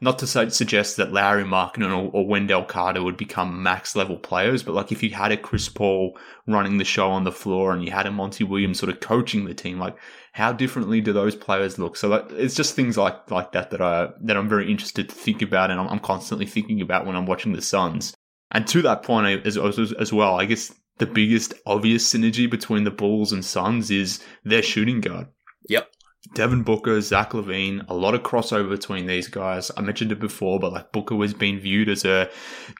[0.00, 4.16] not to say, suggest that Lauri Markkanen or, or Wendell Carter would become max level
[4.16, 7.72] players, but like if you had a Chris Paul running the show on the floor
[7.72, 9.96] and you had a Monty Williams sort of coaching the team, like
[10.32, 11.96] how differently do those players look?
[11.96, 15.14] So like, it's just things like like that that I that I'm very interested to
[15.14, 18.14] think about, and I'm, I'm constantly thinking about when I'm watching the Suns.
[18.52, 22.84] And to that point as, as, as well, I guess the biggest obvious synergy between
[22.84, 25.28] the Bulls and Suns is their shooting guard.
[25.68, 25.88] Yep.
[26.34, 29.70] Devin Booker, Zach LaVine, a lot of crossover between these guys.
[29.76, 32.30] I mentioned it before, but like Booker was being viewed as a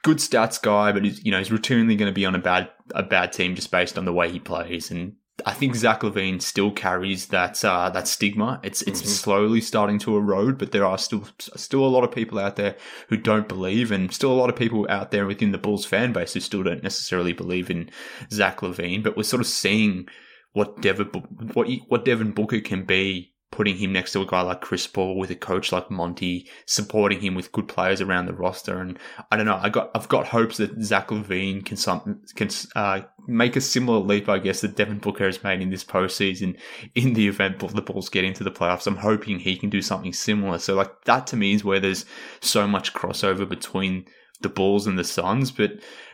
[0.01, 2.69] good stats guy, but he's, you know, he's routinely going to be on a bad,
[2.95, 4.91] a bad team just based on the way he plays.
[4.91, 5.15] And
[5.45, 8.59] I think Zach LaVine still carries that uh, that stigma.
[8.63, 9.09] It's it's mm-hmm.
[9.09, 12.75] slowly starting to erode, but there are still still a lot of people out there
[13.09, 16.13] who don't believe, and still a lot of people out there within the Bulls fan
[16.13, 17.89] base who still don't necessarily believe in
[18.31, 19.01] Zach LaVine.
[19.01, 20.07] But we're sort of seeing
[20.51, 21.07] what Devin
[21.53, 25.15] what what Devin Booker can be putting him next to a guy like Chris Paul
[25.15, 28.79] with a coach like Monty, supporting him with good players around the roster.
[28.79, 28.97] And
[29.31, 33.01] I don't know, I got I've got hopes that Zach LaVine can some can uh,
[33.27, 36.57] make a similar leap, I guess, that Devin Booker has made in this postseason.
[36.95, 40.13] In the event the Bulls get into the playoffs, I'm hoping he can do something
[40.13, 40.57] similar.
[40.57, 42.05] So like that to me is where there's
[42.41, 44.05] so much crossover between
[44.41, 45.51] the Bulls and the Suns.
[45.51, 45.73] But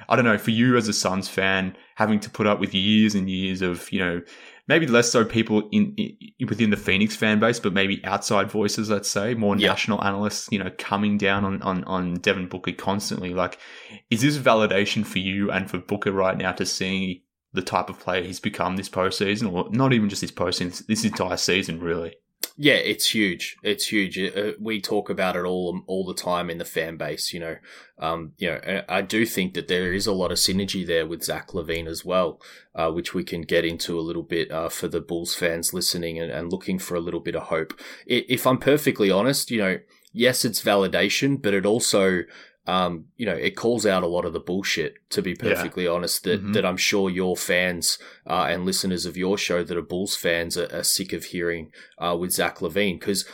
[0.10, 3.16] I don't know, for you as a Suns fan, having to put up with years
[3.16, 4.22] and years of you know
[4.70, 8.90] maybe less so people in, in, within the Phoenix fan base, but maybe outside voices,
[8.90, 9.72] let's say, more yep.
[9.72, 13.34] national analysts, you know, coming down on, on, on Devin Booker constantly.
[13.34, 13.58] Like,
[14.12, 18.00] is this validation for you and for Booker right now to see the type of
[18.00, 22.14] player he's become this postseason, or not even just this postseason, this entire season, really?
[22.62, 23.56] Yeah, it's huge.
[23.64, 24.20] It's huge.
[24.20, 27.32] Uh, we talk about it all all the time in the fan base.
[27.32, 27.56] You know,
[28.00, 31.24] um, you know, I do think that there is a lot of synergy there with
[31.24, 32.42] Zach LaVine as well,
[32.76, 36.20] uh, which we can get into a little bit uh, for the Bulls fans listening
[36.20, 37.80] and, and looking for a little bit of hope.
[38.06, 39.80] If I'm perfectly honest, you know,
[40.12, 42.24] yes, it's validation, but it also
[42.68, 45.92] um, you know, it calls out a lot of the bullshit, to be perfectly yeah.
[45.92, 46.54] honest, that, mm-hmm.
[46.54, 50.58] that I'm sure your fans uh, and listeners of your show that are Bulls fans
[50.58, 53.00] are, are sick of hearing uh, with Zach LaVine.
[53.00, 53.26] Because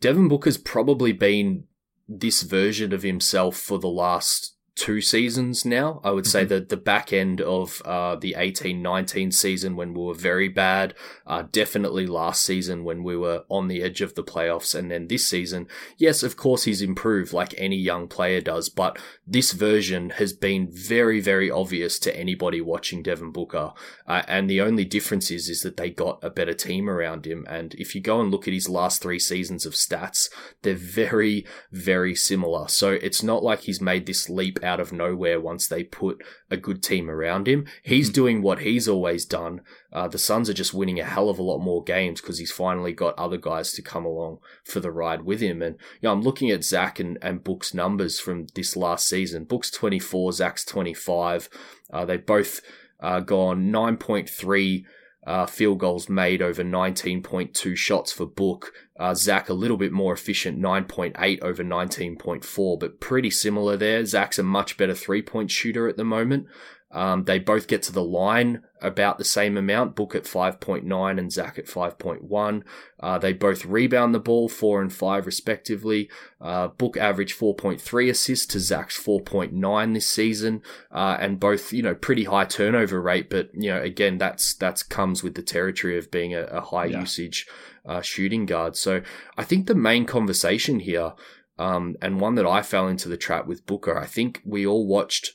[0.00, 1.64] Devin Booker's probably been
[2.08, 6.00] this version of himself for the last two seasons now.
[6.02, 6.30] I would mm-hmm.
[6.30, 10.48] say that the back end of uh, the eighteen nineteen season when we were very
[10.48, 10.94] bad,
[11.26, 15.08] uh, definitely last season when we were on the edge of the playoffs, and then
[15.08, 20.10] this season, yes, of course he's improved like any young player does, but this version
[20.10, 23.72] has been very, very obvious to anybody watching Devin Booker.
[24.06, 27.46] Uh, and the only difference is, is that they got a better team around him.
[27.48, 30.28] And if you go and look at his last three seasons of stats,
[30.62, 32.68] they're very, very similar.
[32.68, 36.56] So it's not like he's made this leap out of nowhere once they put a
[36.56, 37.66] good team around him.
[37.82, 38.14] He's mm.
[38.14, 39.60] doing what he's always done.
[39.92, 42.52] Uh, the Suns are just winning a hell of a lot more games because he's
[42.52, 45.62] finally got other guys to come along for the ride with him.
[45.62, 49.44] And you know, I'm looking at Zach and, and Book's numbers from this last season.
[49.44, 51.48] Book's 24, Zach's 25.
[51.92, 52.60] Uh, they both
[53.00, 54.84] uh, gone 9.3
[55.26, 58.72] uh, field goals made over 19.2 shots for Book.
[58.98, 64.04] Uh, Zach a little bit more efficient, 9.8 over 19.4, but pretty similar there.
[64.04, 66.46] Zach's a much better three point shooter at the moment.
[66.94, 71.32] Um, they both get to the line about the same amount, Book at 5.9 and
[71.32, 72.62] Zach at 5.1.
[73.00, 76.08] Uh, they both rebound the ball, 4 and 5 respectively.
[76.40, 81.96] Uh, Book average 4.3 assists to Zach's 4.9 this season, uh, and both, you know,
[81.96, 86.12] pretty high turnover rate, but, you know, again, that's, that's comes with the territory of
[86.12, 87.00] being a, a high yeah.
[87.00, 87.46] usage
[87.84, 88.76] uh, shooting guard.
[88.76, 89.02] So
[89.36, 91.14] I think the main conversation here,
[91.58, 94.86] um, and one that I fell into the trap with Booker, I think we all
[94.86, 95.32] watched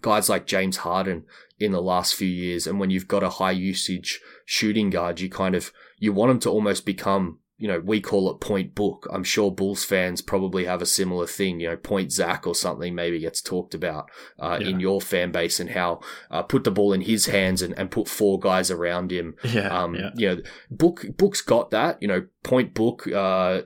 [0.00, 1.24] guys like James Harden
[1.58, 2.66] in the last few years.
[2.66, 6.40] And when you've got a high usage shooting guard, you kind of, you want them
[6.40, 9.06] to almost become, you know, we call it point book.
[9.12, 12.94] I'm sure Bulls fans probably have a similar thing, you know, point Zach or something
[12.94, 14.68] maybe gets talked about uh, yeah.
[14.68, 17.90] in your fan base and how uh, put the ball in his hands and, and
[17.90, 19.34] put four guys around him.
[19.44, 20.10] Yeah, um, yeah.
[20.14, 23.60] You know, book, book's got that, you know, point book, uh,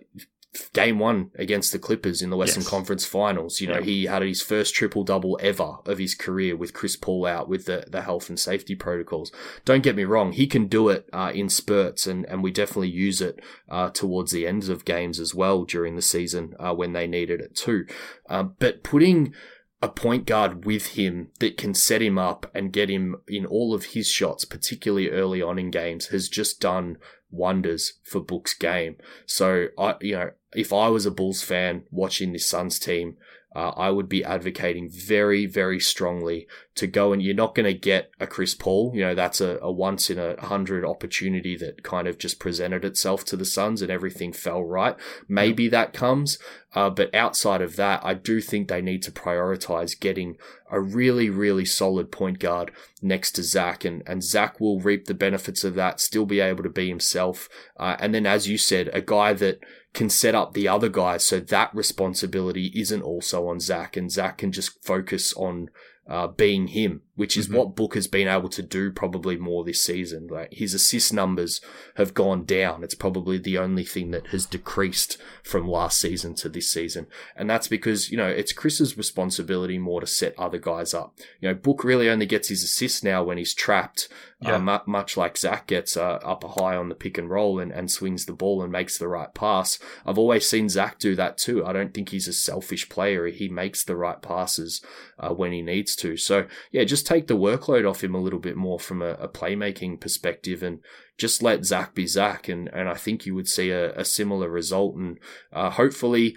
[0.73, 2.71] game one against the Clippers in the Western yes.
[2.71, 3.61] Conference Finals.
[3.61, 3.85] You know, yeah.
[3.85, 7.67] he had his first triple double ever of his career with Chris Paul out with
[7.67, 9.33] the, the health and safety protocols.
[9.65, 12.91] Don't get me wrong, he can do it uh, in spurts, and, and we definitely
[12.91, 16.93] use it uh, towards the ends of games as well during the season uh, when
[16.93, 17.87] they needed it too.
[18.29, 19.35] Uh, but putting
[19.83, 23.75] a point guard with him that can set him up and get him in all
[23.75, 26.97] of his shots, particularly early on in games, has just done
[27.31, 28.97] wonders for Book's game.
[29.27, 33.17] So I, you know, if I was a Bulls fan watching this Suns team,
[33.55, 37.79] uh, I would be advocating very, very strongly to go and you're not going to
[37.79, 38.91] get a Chris Paul.
[38.95, 42.85] You know, that's a, a once in a hundred opportunity that kind of just presented
[42.85, 44.97] itself to the Suns and everything fell right.
[45.29, 46.37] Maybe that comes.
[46.75, 50.37] Uh, but outside of that, I do think they need to prioritize getting
[50.69, 53.85] a really, really solid point guard next to Zach.
[53.85, 57.49] And, and Zach will reap the benefits of that, still be able to be himself.
[57.79, 59.61] Uh, and then, as you said, a guy that
[59.95, 64.39] can set up the other guys so that responsibility isn't also on Zach and Zach
[64.39, 65.71] can just focus on
[66.09, 67.57] uh, being him, which is mm-hmm.
[67.57, 70.27] what Book has been able to do probably more this season.
[70.27, 71.61] Like his assist numbers
[71.97, 72.83] have gone down.
[72.83, 77.07] It's probably the only thing that has decreased from last season to this season.
[77.37, 81.15] And that's because, you know, it's Chris's responsibility more to set other guys up.
[81.41, 84.09] You know, Book really only gets his assists now when he's trapped
[84.45, 84.57] uh, yeah.
[84.57, 87.73] Uh, much like Zach gets uh, up a high on the pick and roll and,
[87.73, 89.79] and swings the ball and makes the right pass.
[90.05, 91.65] I've always seen Zach do that too.
[91.65, 93.27] I don't think he's a selfish player.
[93.29, 94.83] He makes the right passes
[95.19, 96.17] uh, when he needs to.
[96.17, 99.29] So yeah, just take the workload off him a little bit more from a, a
[99.29, 100.81] playmaking perspective and
[101.19, 102.49] just let Zach be Zach.
[102.49, 105.19] And, and I think you would see a, a similar result and
[105.53, 106.37] uh, hopefully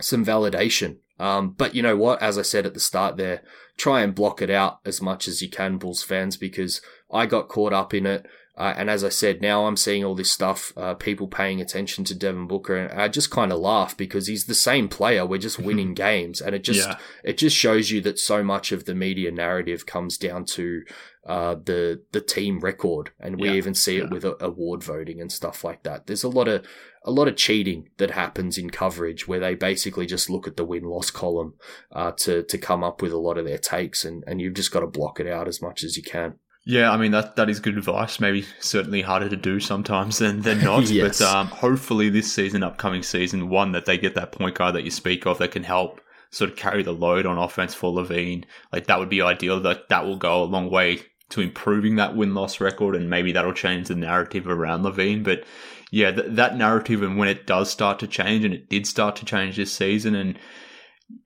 [0.00, 2.20] some validation um, but you know what?
[2.20, 3.42] As I said at the start there,
[3.76, 7.48] try and block it out as much as you can, Bulls fans, because I got
[7.48, 8.26] caught up in it.
[8.56, 12.04] Uh, and as I said, now I'm seeing all this stuff, uh, people paying attention
[12.04, 15.26] to Devin Booker, and I just kind of laugh because he's the same player.
[15.26, 16.98] We're just winning games, and it just yeah.
[17.24, 20.82] it just shows you that so much of the media narrative comes down to
[21.26, 23.54] uh, the the team record, and we yeah.
[23.54, 26.06] even see it with award voting and stuff like that.
[26.06, 26.64] There's a lot of
[27.04, 30.64] a lot of cheating that happens in coverage where they basically just look at the
[30.64, 31.54] win loss column
[31.90, 34.70] uh, to to come up with a lot of their takes, and and you've just
[34.70, 36.34] got to block it out as much as you can.
[36.66, 38.18] Yeah, I mean that that is good advice.
[38.20, 40.84] Maybe certainly harder to do sometimes than than not.
[40.90, 41.18] yes.
[41.18, 44.84] But um, hopefully this season, upcoming season, one that they get that point guard that
[44.84, 46.00] you speak of that can help
[46.30, 48.44] sort of carry the load on offense for LaVine.
[48.72, 49.60] Like that would be ideal.
[49.60, 51.00] That that will go a long way
[51.30, 55.22] to improving that win loss record, and maybe that'll change the narrative around LaVine.
[55.22, 55.44] But
[55.90, 59.16] yeah, th- that narrative, and when it does start to change, and it did start
[59.16, 60.38] to change this season, and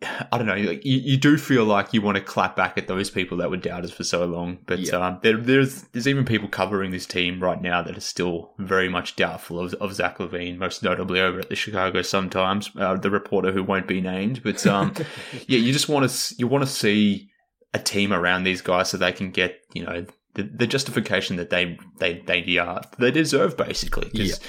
[0.02, 0.56] I don't know.
[0.56, 3.50] Like you, you do feel like you want to clap back at those people that
[3.50, 4.96] were doubters for so long, but Yeah.
[4.96, 8.88] um, there, there's there's even people covering this team right now that are still very
[8.88, 12.96] much doubtful of, of Zach LaVine, most notably over at the Chicago Sun Times, uh,
[12.96, 14.42] the reporter who won't be named.
[14.42, 14.94] But um,
[15.46, 17.30] yeah, you just want to you want to see
[17.72, 20.04] a team around these guys so they can get you know
[20.34, 24.10] the, the justification that they they they uh, they deserve basically.
[24.10, 24.40] 'Cause,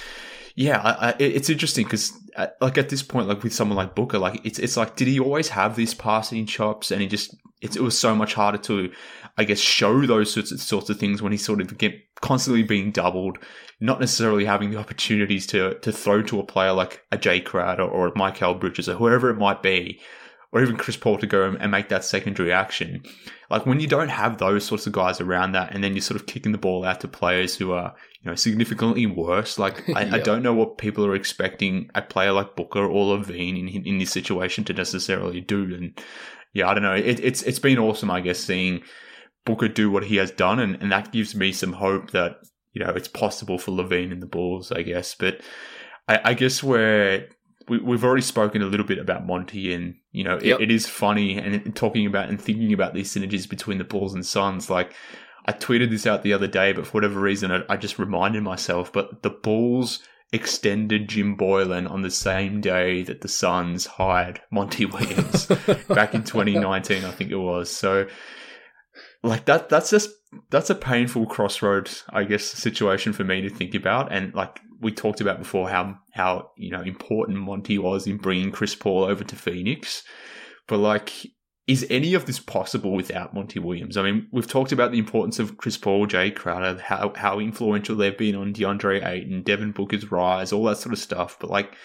[0.59, 3.95] yeah, I, I, it's interesting because, uh, like at this point, like with someone like
[3.95, 6.91] Booker, like it's it's like, did he always have these passing chops?
[6.91, 8.91] And he just it was so much harder to,
[9.37, 12.63] I guess, show those sorts of sorts of things when he sort of get constantly
[12.63, 13.37] being doubled,
[13.79, 17.83] not necessarily having the opportunities to to throw to a player like a Jae Crowder
[17.83, 20.01] or a Mikal Bridges or whoever it might be,
[20.51, 23.01] or even Chris Paul to go and make that secondary action.
[23.49, 26.19] Like when you don't have those sorts of guys around that, and then you're sort
[26.19, 29.57] of kicking the ball out to players who are, you know, significantly worse.
[29.57, 33.57] Like I, I don't know what people are expecting a player like Booker or LaVine
[33.73, 35.73] in in this situation to necessarily do.
[35.73, 35.99] And
[36.53, 36.95] yeah, I don't know.
[36.95, 38.81] It, it's it's been awesome, I guess, seeing
[39.45, 42.37] Booker do what he has done, and, and that gives me some hope that
[42.73, 45.15] you know it's possible for LaVine and the Bulls, I guess.
[45.15, 45.41] But
[46.07, 47.27] I, I guess where
[47.67, 50.59] we, we've already spoken a little bit about Monty, and you know Yep.
[50.59, 54.13] it, it is funny and talking about and thinking about these synergies between the Bulls
[54.13, 54.69] and Suns.
[54.69, 54.93] Like
[55.49, 58.43] I tweeted this out the other day, but for whatever reason, I, I just reminded
[58.43, 58.93] myself.
[58.93, 59.99] But the Bulls
[60.31, 65.47] extended Jim Boylen on the same day that the Suns hired Monty Williams
[65.87, 67.71] back in 2019, I think it was.
[67.71, 68.05] So,
[69.23, 70.11] like that, that's just
[70.51, 74.11] that's a painful crossroads, I guess, situation for me to think about.
[74.11, 78.51] And like we talked about before, how how you know important Monty was in bringing
[78.51, 80.03] Chris Paul over to Phoenix,
[80.67, 81.11] but like.
[81.69, 83.95] Is any of this possible without Monty Williams?
[83.95, 87.95] I mean, we've talked about the importance of Chris Paul, Jae Crowder, how how influential
[87.95, 91.37] they've been on DeAndre Ayton, Devin Booker's rise, all that sort of stuff.
[91.39, 91.75] But like,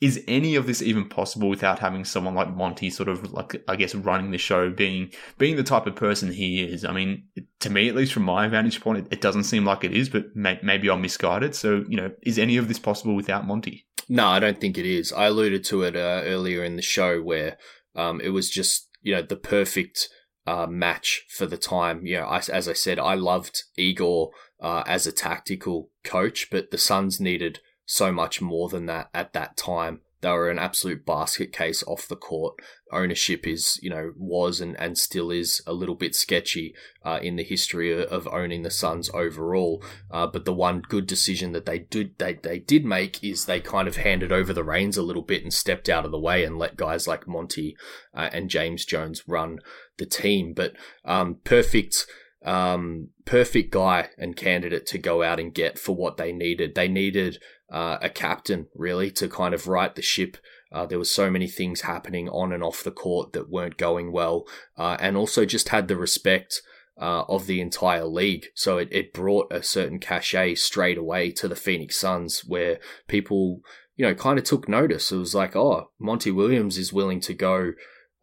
[0.00, 3.76] is any of this even possible without having someone like Monty sort of like I
[3.76, 6.82] guess running the show, being being the type of person he is?
[6.82, 7.24] I mean,
[7.60, 10.08] to me at least from my vantage point, it, it doesn't seem like it is,
[10.08, 11.54] but may, maybe I'm misguided.
[11.54, 13.86] So you know, is any of this possible without Monty?
[14.08, 15.12] No, I don't think it is.
[15.12, 17.58] I alluded to it uh, earlier in the show where
[17.94, 20.08] um, it was just you know the perfect
[20.46, 22.04] uh, match for the time.
[22.04, 26.70] You know, I, as I said, I loved Igor uh, as a tactical coach, but
[26.72, 30.00] the Suns needed so much more than that at that time.
[30.20, 32.54] They were an absolute basket case off the court.
[32.94, 36.74] Ownership is, you know, was and, and still is a little bit sketchy
[37.04, 39.82] uh, in the history of, owning the Suns overall.
[40.10, 43.60] Uh, but the one good decision that they did they, they did make is they
[43.60, 46.44] kind of handed over the reins a little bit and stepped out of the way
[46.44, 47.76] and let guys like Monty
[48.14, 49.58] uh, and James Jones run
[49.98, 50.54] the team.
[50.54, 50.72] But
[51.04, 52.06] um, perfect
[52.44, 56.74] um, perfect guy and candidate to go out and get for what they needed.
[56.74, 57.38] They needed
[57.72, 60.36] uh, a captain really to kind of right the ship.
[60.74, 64.10] Uh, there were so many things happening on and off the court that weren't going
[64.10, 64.44] well,
[64.76, 66.60] uh, and also just had the respect
[67.00, 68.46] uh, of the entire league.
[68.54, 73.60] So it, it brought a certain cachet straight away to the Phoenix Suns, where people,
[73.96, 75.12] you know, kind of took notice.
[75.12, 77.72] It was like, oh, Monty Williams is willing to go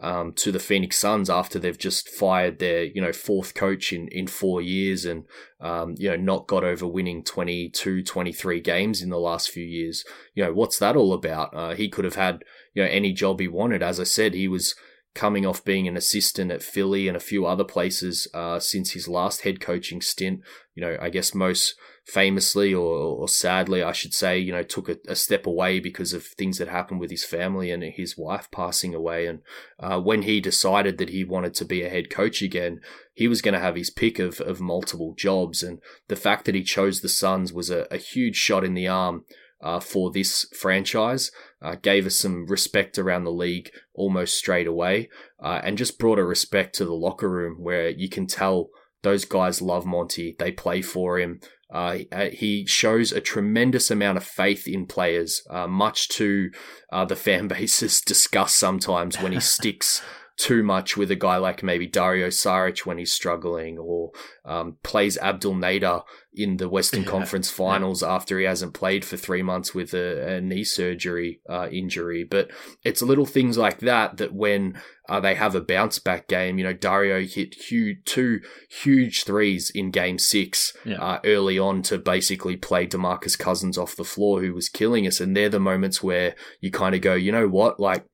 [0.02, 4.08] um, to the Phoenix Suns after they've just fired their, you know, fourth coach in,
[4.08, 5.26] in four years and,
[5.60, 10.04] um, you know, not got over winning 22, 23 games in the last few years.
[10.34, 11.56] You know, what's that all about?
[11.56, 12.44] Uh, he could have had,
[12.74, 13.84] you know, any job he wanted.
[13.84, 14.76] As I said, he was
[15.14, 19.08] coming off being an assistant at Philly and a few other places uh, since his
[19.08, 20.42] last head coaching stint.
[20.74, 24.88] You know, I guess most famously or, or sadly, I should say, you know, took
[24.88, 28.50] a, a step away because of things that happened with his family and his wife
[28.52, 29.28] passing away.
[29.28, 29.42] And
[29.80, 32.80] uh, when he decided that he wanted to be a head coach again,
[33.14, 35.62] he was going to have his pick of, of multiple jobs.
[35.62, 38.88] And the fact that he chose the Suns was a, a huge shot in the
[38.88, 39.26] arm
[39.62, 41.32] uh, for this franchise.
[41.62, 45.10] Uh, gave us some respect around the league almost straight away,
[45.44, 48.70] uh, and just brought a respect to the locker room where you can tell
[49.04, 50.36] those guys love Monty.
[50.38, 51.40] They play for him.
[51.72, 52.00] Uh,
[52.34, 56.50] he shows a tremendous amount of faith in players, uh, much to
[56.92, 60.02] uh, the fan base's disgust sometimes when he sticks
[60.42, 64.12] too much with a guy like maybe Dario Saric when he's struggling, or
[64.44, 66.02] um, plays Abdel Nader
[66.34, 67.10] in the Western Yeah.
[67.10, 71.68] Conference Finals after he hasn't played for three months with a, a knee surgery uh,
[71.72, 72.24] injury.
[72.24, 72.50] But
[72.84, 76.64] it's little things like that that when uh, they have a bounce back game, you
[76.64, 78.40] know, Dario hit huge, two
[78.70, 81.02] huge threes in Game Six Yeah.
[81.02, 85.20] uh, early on to basically play Demarcus Cousins off the floor, who was killing us.
[85.20, 88.06] And they're the moments where you kind of go, you know what, like.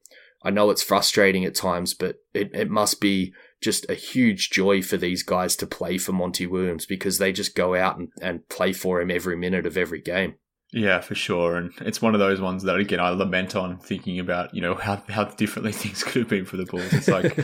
[0.48, 4.82] I know it's frustrating at times, but it, it must be just a huge joy
[4.82, 8.48] for these guys to play for Monty Williams because they just go out and, and
[8.48, 10.36] play for him every minute of every game.
[10.72, 11.58] Yeah, for sure.
[11.58, 14.76] And it's one of those ones that, again, I lament on thinking about, you know,
[14.76, 16.94] how, how differently things could have been for the Bulls.
[16.94, 17.38] It's like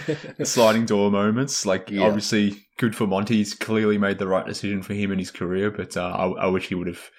[0.47, 1.65] sliding door moments.
[1.65, 2.03] Like, yeah.
[2.03, 3.35] obviously, good for Monty.
[3.35, 6.47] He's clearly made the right decision for him and his career, but uh, I, I
[6.47, 7.11] wish he would have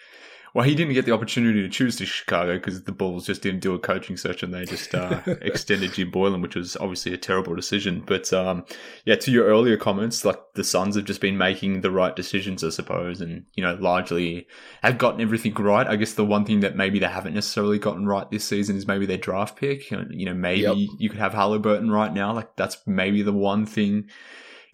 [0.54, 3.58] well, he didn't get the opportunity to choose to Chicago because the Bulls just didn't
[3.58, 7.18] do a coaching search and they just uh, extended Jim Boylen, which was obviously a
[7.18, 8.04] terrible decision.
[8.06, 8.64] But um,
[9.04, 12.62] yeah, to your earlier comments, like the Suns have just been making the right decisions,
[12.62, 14.46] I suppose, and you know largely
[14.82, 15.88] have gotten everything right.
[15.88, 18.86] I guess the one thing that maybe they haven't necessarily gotten right this season is
[18.86, 19.90] maybe their draft pick.
[19.90, 20.76] You know, maybe yep.
[20.98, 22.32] you could have Haliburton right now.
[22.32, 24.08] Like that's maybe the one thing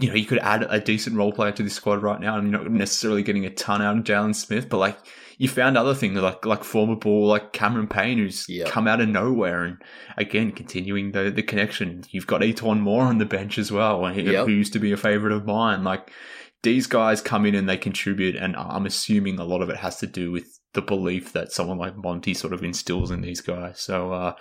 [0.00, 2.38] you know, you could add a decent role player to this squad right now.
[2.38, 4.98] and you're not necessarily getting a ton out of Jalen Smith, but like
[5.38, 8.68] you found other things like like former ball like Cameron Payne who's yep.
[8.68, 9.78] come out of nowhere and
[10.16, 12.04] again continuing the the connection.
[12.10, 14.46] You've got E'Twaun Moore on the bench as well, yep.
[14.46, 15.84] who used to be a favorite of mine.
[15.84, 16.10] Like
[16.62, 19.96] these guys come in and they contribute, and I'm assuming a lot of it has
[19.98, 23.80] to do with the belief that someone like Monty sort of instills in these guys.
[23.80, 24.34] So, uh,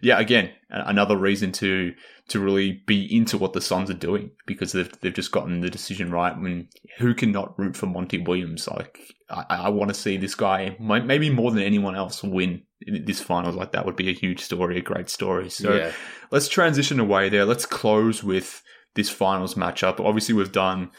[0.00, 1.94] yeah, again, another reason to
[2.32, 5.68] to really be into what the Suns are doing because they've they've just gotten the
[5.68, 6.32] decision right.
[6.32, 6.68] I mean,
[6.98, 8.66] who cannot root for Monty Williams?
[8.66, 13.20] Like, I, I want to see this guy maybe more than anyone else win this
[13.20, 13.54] finals.
[13.54, 15.50] Like, that would be a huge story, a great story.
[15.50, 15.92] So, yeah.
[16.30, 17.44] let's transition away there.
[17.44, 18.62] Let's close with
[18.94, 20.00] this finals matchup.
[20.00, 20.90] Obviously, we've done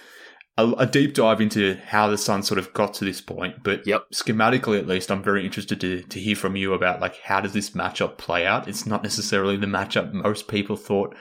[0.58, 3.64] a, a, deep dive into how the Suns sort of got to this point.
[3.64, 4.06] But yep.
[4.14, 7.54] schematically, at least, I'm very interested to, to hear from you about like how does
[7.54, 8.68] this matchup play out?
[8.68, 11.16] It's not necessarily the matchup most people thought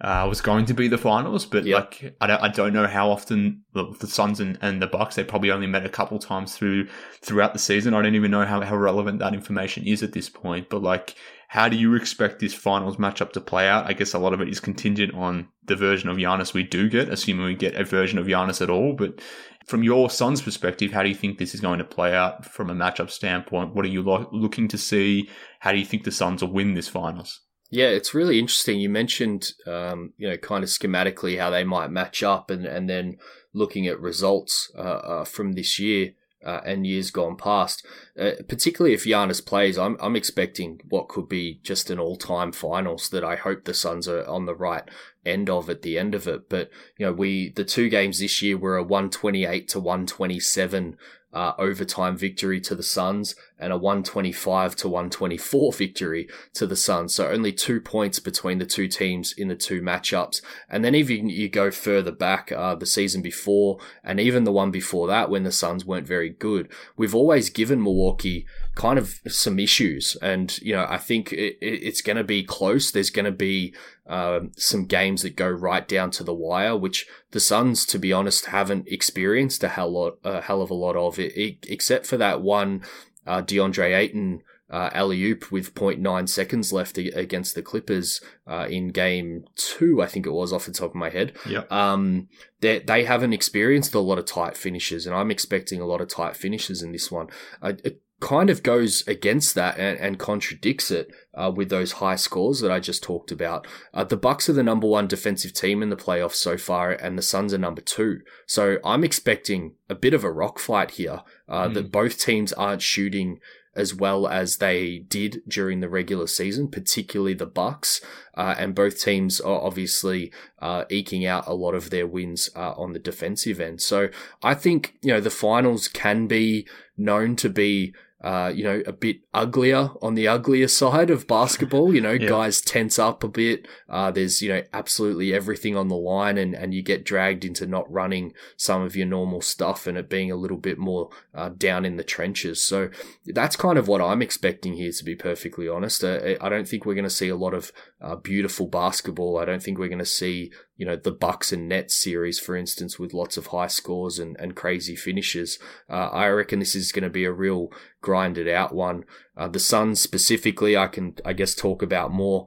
[0.00, 1.80] uh, was going to be the finals, but yep.
[1.80, 5.14] like I don't, I don't know how often the, the Suns and, and the Bucks
[5.14, 6.88] they probably only met a couple times through
[7.22, 7.94] throughout the season.
[7.94, 10.68] I don't even know how, how relevant that information is at this point.
[10.68, 11.14] But like
[11.54, 13.86] how do you expect this finals matchup to play out?
[13.86, 16.90] I guess a lot of it is contingent on the version of Giannis we do
[16.90, 18.92] get, assuming we get a version of Giannis at all.
[18.92, 19.20] But
[19.64, 22.70] from your Suns perspective, how do you think this is going to play out from
[22.70, 23.72] a matchup standpoint?
[23.72, 25.30] What are you lo- looking to see?
[25.60, 27.42] How do you think the Suns will win this finals?
[27.70, 28.80] Yeah, it's really interesting.
[28.80, 32.90] You mentioned, um, you know, kind of schematically how they might match up, and and
[32.90, 33.18] then
[33.52, 36.14] looking at results uh, uh, from this year
[36.44, 37.86] uh, and years gone past.
[38.18, 42.52] Uh, particularly if Giannis plays, I'm I'm expecting what could be just an all time
[42.52, 44.84] finals that I hope the Suns are on the right
[45.24, 46.48] end of at the end of it.
[46.48, 50.96] But you know, we the two games this year were a 128 to 127
[51.34, 57.14] uh, overtime victory to the Suns and a 125 to 124 victory to the Suns.
[57.14, 60.40] So only two points between the two teams in the two matchups.
[60.68, 64.70] And then even you go further back, uh, the season before and even the one
[64.70, 69.58] before that when the Suns weren't very good, we've always given Milwaukee kind of some
[69.58, 70.16] issues.
[70.20, 72.90] And, you know, I think it, it's going to be close.
[72.90, 73.74] There's going to be
[74.06, 78.12] um, some games that go right down to the wire, which the Suns, to be
[78.12, 82.06] honest, haven't experienced a hell, lot, a hell of a lot of it, it except
[82.06, 82.82] for that one
[83.26, 88.88] uh, DeAndre Ayton uh, alley oop with 0.9 seconds left against the Clippers uh, in
[88.88, 91.32] game two, I think it was off the top of my head.
[91.46, 91.70] Yep.
[91.70, 92.28] Um,
[92.60, 96.08] they, they haven't experienced a lot of tight finishes, and I'm expecting a lot of
[96.08, 97.28] tight finishes in this one.
[97.62, 102.16] Uh, it kind of goes against that and, and contradicts it uh, with those high
[102.16, 103.66] scores that I just talked about.
[103.92, 107.18] Uh, the Bucks are the number one defensive team in the playoffs so far, and
[107.18, 108.20] the Suns are number two.
[108.46, 111.20] So I'm expecting a bit of a rock fight here.
[111.46, 111.74] Uh, mm.
[111.74, 113.40] That both teams aren't shooting
[113.76, 118.00] as well as they did during the regular season, particularly the Bucks.
[118.34, 122.72] Uh, and both teams are obviously uh, eking out a lot of their wins uh,
[122.72, 123.82] on the defensive end.
[123.82, 124.08] So
[124.42, 126.66] I think you know the finals can be
[126.96, 127.92] known to be
[128.24, 131.94] uh, you know, a bit uglier on the uglier side of basketball.
[131.94, 132.26] You know, yeah.
[132.26, 133.68] guys tense up a bit.
[133.86, 137.66] Uh, there's, you know, absolutely everything on the line and, and you get dragged into
[137.66, 141.50] not running some of your normal stuff and it being a little bit more uh,
[141.50, 142.62] down in the trenches.
[142.62, 142.88] So
[143.26, 146.02] that's kind of what I'm expecting here, to be perfectly honest.
[146.02, 149.38] Uh, I don't think we're going to see a lot of uh, beautiful basketball.
[149.38, 152.56] I don't think we're going to see you know, the Bucks and Nets series, for
[152.56, 155.58] instance, with lots of high scores and, and crazy finishes.
[155.88, 157.70] Uh, I reckon this is going to be a real
[158.00, 159.04] grinded out one.
[159.36, 162.46] Uh, the Suns specifically, I can, I guess, talk about more.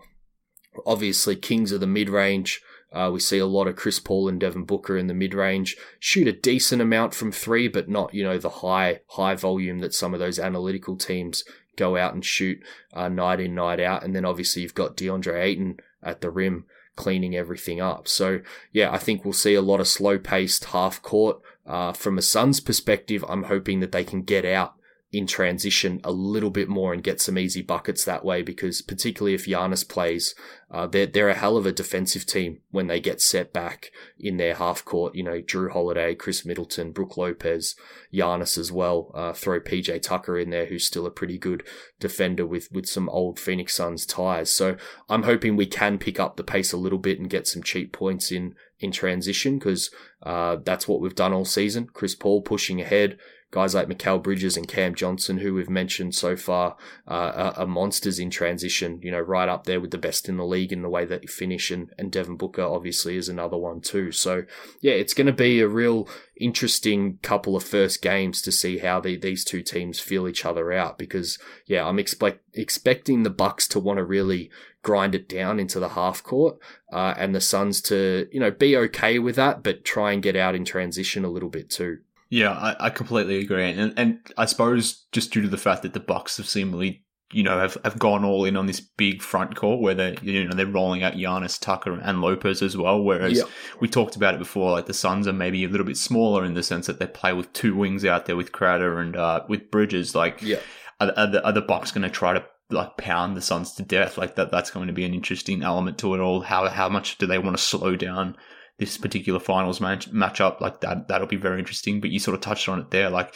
[0.86, 2.62] Obviously, Kings of the mid range.
[2.91, 5.76] Uh, we see a lot of Chris Paul and Devin Booker in the mid range
[6.00, 9.93] shoot a decent amount from three, but not, you know, the high, high volume that
[9.93, 11.43] some of those analytical teams
[11.78, 12.61] go out and shoot
[12.93, 14.03] uh, night in, night out.
[14.03, 16.65] And then obviously you've got DeAndre Ayton at the rim
[16.97, 18.07] cleaning everything up.
[18.07, 18.41] So
[18.73, 21.39] yeah, I think we'll see a lot of slow paced half court.
[21.65, 24.76] Uh, from a Suns perspective, I'm hoping that they can get out
[25.12, 29.34] in transition a little bit more and get some easy buckets that way because particularly
[29.34, 30.36] if Giannis plays,
[30.70, 33.89] uh, they're, they're a hell of a defensive team when they get set back
[34.20, 35.16] in their half court.
[35.16, 37.76] You know, Jrue Holiday, Khris Middleton, Brook Lopez,
[38.14, 39.12] Giannis as well.
[39.14, 41.64] Uh, throw PJ Tucker in there, who's still a pretty good
[42.01, 44.53] defender with, with some old Phoenix Suns ties.
[44.53, 44.76] So
[45.08, 47.93] I'm hoping we can pick up the pace a little bit and get some cheap
[47.93, 49.89] points in, in transition because,
[50.22, 51.88] uh, that's what we've done all season.
[51.93, 53.18] Chris Paul pushing ahead,
[53.52, 56.76] guys like Mikal Bridges and Cam Johnson, who we've mentioned so far,
[57.08, 60.45] uh, are, monsters in transition, you know, right up there with the best in the
[60.45, 61.72] league in the way that you finish.
[61.72, 64.12] And, and Devin Booker obviously is another one too.
[64.12, 64.43] So
[64.82, 69.00] yeah, it's going to be a real interesting couple of first games to see how
[69.00, 73.68] the, these two teams feel each other out because yeah, I'm expect, expecting the Bucks
[73.70, 74.50] to want to really
[74.84, 76.58] grind it down into the half court,
[76.93, 80.38] uh, and the Suns to, you know, be okay with that, but try and get
[80.38, 82.00] out in transition a little bit too.
[82.30, 85.93] Yeah, I, I completely agree, and and I suppose just due to the fact that
[85.93, 89.55] the Bucks have seemingly you know have, have gone all in on this big front
[89.55, 93.01] court where they you know they're rolling out Giannis, Tucker, and Lopez as well.
[93.01, 93.43] Whereas
[93.80, 96.53] we talked about it before, like the Suns are maybe a little bit smaller in
[96.53, 99.71] the sense that they play with two wings out there with Crowder and uh, with
[99.71, 100.15] Bridges.
[100.15, 100.59] Like, yeah.
[100.99, 103.84] are, are the are the Bucks going to try to like pound the Suns to
[103.84, 104.17] death?
[104.17, 106.41] Like that that's going to be an interesting element to it all.
[106.41, 108.38] How how much do they want to slow down?
[108.78, 110.61] This particular finals match matchup.
[110.61, 112.01] Like that, that'll be very interesting.
[112.01, 113.09] But you sort of touched on it there.
[113.09, 113.34] Like,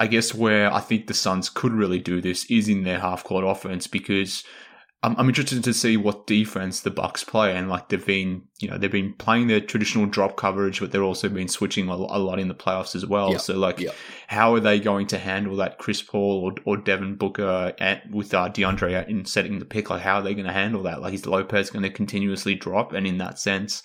[0.00, 3.24] I guess where I think the Suns could really do this is in their half
[3.24, 4.44] court offense because
[5.04, 7.54] I'm, I'm interested to see what defense the Bucks play.
[7.54, 11.02] And like they've been, you know, they've been playing their traditional drop coverage, but they've
[11.02, 13.32] also been switching a, lot in the playoffs as well.
[13.32, 13.40] Yep.
[13.42, 13.94] So like, yep.
[14.28, 18.32] how are they going to handle that Chris Paul or, or Devin Booker at, with
[18.32, 19.90] uh, DeAndre in setting the pick?
[19.90, 21.02] Like, how are they going to handle that?
[21.02, 22.94] Like, is Lopez going to continuously drop?
[22.94, 23.82] And in that sense,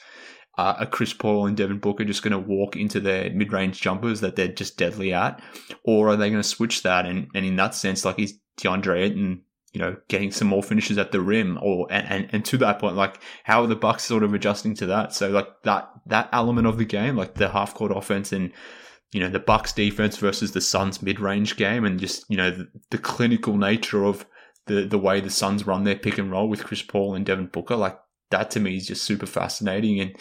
[0.60, 3.80] uh, are Chris Paul and Devin Booker just going to walk into their mid range
[3.80, 5.41] jumpers that they're just deadly at?
[5.86, 7.05] Or are they going to switch that?
[7.05, 9.41] And, and in that sense, like is DeAndre Ayton,
[9.72, 12.80] you know, getting some more finishes at the rim or, and, and, and to that
[12.80, 15.14] point, like how are the Bucks sort of adjusting to that?
[15.14, 18.51] So like that, that element of the game, like the half court offense and,
[19.14, 22.51] you know, the Bucks defense versus the Suns mid range game and just, you know,
[22.51, 24.26] the, the clinical nature of,
[24.66, 27.47] the, the way the Suns run their pick and roll with Chris Paul and Devin
[27.47, 27.97] Booker, like
[28.32, 29.99] that to me is just super fascinating.
[29.99, 30.15] And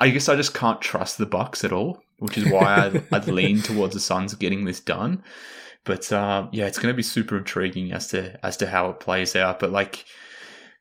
[0.00, 3.26] I guess I just can't trust the Bucks at all, which is why I'd, I'd
[3.26, 5.22] lean towards the Suns getting this done.
[5.84, 9.00] But uh, yeah, it's going to be super intriguing as to as to how it
[9.00, 9.60] plays out.
[9.60, 10.04] But like,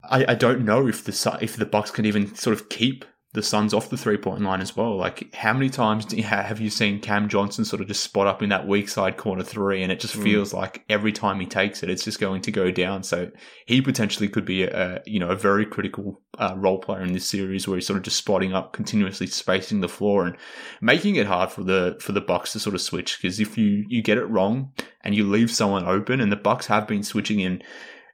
[0.03, 3.43] I, I don't know if the if the Bucks can even sort of keep the
[3.43, 4.97] Suns off the three point line as well.
[4.97, 8.25] Like, how many times you have, have you seen Cam Johnson sort of just spot
[8.25, 10.23] up in that weak side corner three, and it just mm.
[10.23, 13.03] feels like every time he takes it, it's just going to go down.
[13.03, 13.29] So
[13.67, 17.27] he potentially could be a, you know a very critical uh, role player in this
[17.27, 20.35] series, where he's sort of just spotting up, continuously spacing the floor, and
[20.81, 23.19] making it hard for the for the Bucks to sort of switch.
[23.21, 24.71] Because if you you get it wrong
[25.03, 27.61] and you leave someone open, and the Bucks have been switching in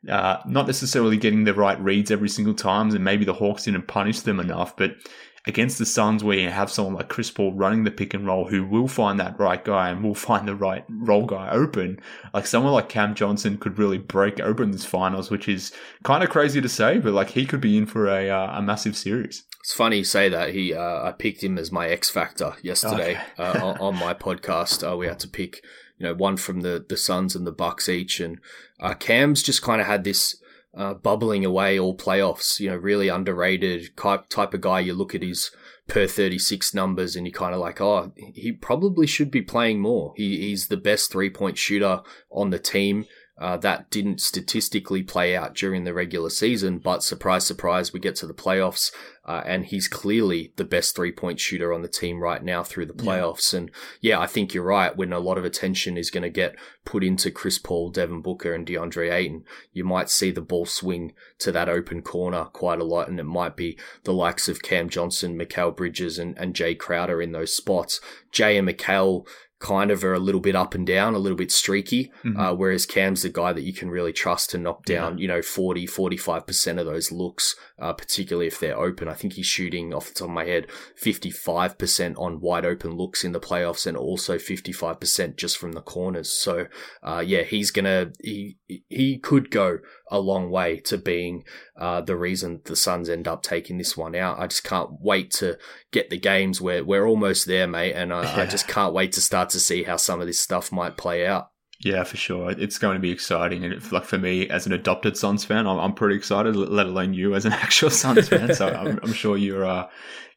[0.10, 3.88] uh, not necessarily getting the right reads every single time, and maybe the Hawks didn't
[3.88, 4.76] punish them enough.
[4.76, 4.96] But
[5.48, 8.48] against the Suns, where you have someone like Chris Paul running the pick and roll,
[8.48, 12.00] who will find that right guy and will find the right role guy open,
[12.34, 15.72] like someone like Cam Johnson could really break open this finals, which is
[16.04, 18.62] kind of crazy to say, but like he could be in for a uh, a
[18.62, 19.44] massive series.
[19.62, 20.54] It's funny you say that.
[20.54, 23.60] He, uh, I picked him as my X factor yesterday okay.
[23.60, 24.88] uh, on, on, my podcast.
[24.88, 25.64] Uh, we had to pick
[25.98, 28.40] you know, one from the the Suns and the Bucks each, and
[28.80, 30.42] uh, Cam's just kind of had this
[30.76, 32.60] uh, bubbling away all playoffs.
[32.60, 34.82] You know, really underrated type type of guy.
[34.82, 35.52] You look at his
[35.88, 40.14] per 36 numbers and you're kind of like, oh, he probably should be playing more.
[40.16, 43.06] He, he's the best three point shooter on the team.
[43.38, 48.16] Uh, that didn't statistically play out during the regular season, but surprise, surprise, we get
[48.16, 48.94] to the playoffs,
[49.26, 52.86] uh, and he's clearly the best three point shooter on the team right now through
[52.86, 53.54] the playoffs.
[53.54, 53.60] Yeah.
[53.60, 53.72] And
[54.02, 54.96] yeah, I think you're right.
[54.96, 56.56] When a lot of attention is going to get
[56.86, 61.14] put into Chris Paul, Devin Booker, and DeAndre Ayton, you might see the ball swing
[61.40, 64.90] to that open corner quite a lot, and it might be the likes of Cam
[64.90, 68.00] Johnson, Mikal Bridges, and, and Jae Crowder in those spots.
[68.32, 69.26] Jae and Mikal
[69.66, 72.40] kind of are a little bit up and down, a little bit streaky, mm-hmm.
[72.40, 75.22] uh, whereas Cam's the guy that you can really trust to knock down, yeah.
[75.24, 79.08] you know, 40, 45% of those looks, uh, particularly if they're open.
[79.08, 80.68] I think he's shooting off the top of my head
[81.02, 86.30] 55% on wide open looks in the playoffs and also 55% just from the corners.
[86.30, 86.68] So,
[87.02, 91.44] uh, yeah, he's gonna, he, he could go a long way to being
[91.78, 94.40] uh, the reason the Suns end up taking this one out.
[94.40, 95.58] I just can't wait to
[95.92, 98.44] get the games where we're almost there, mate, and I, yeah.
[98.44, 101.26] I just can't wait to start to see how some of this stuff might play
[101.26, 101.52] out.
[101.82, 102.52] Yeah, for sure.
[102.52, 103.64] It's going to be exciting.
[103.64, 106.86] And if, like for me, as an adopted Suns fan, I'm, I'm pretty excited, let
[106.86, 108.56] alone you as an actual Suns fan.
[108.56, 109.88] so I'm, I'm, sure you're, uh,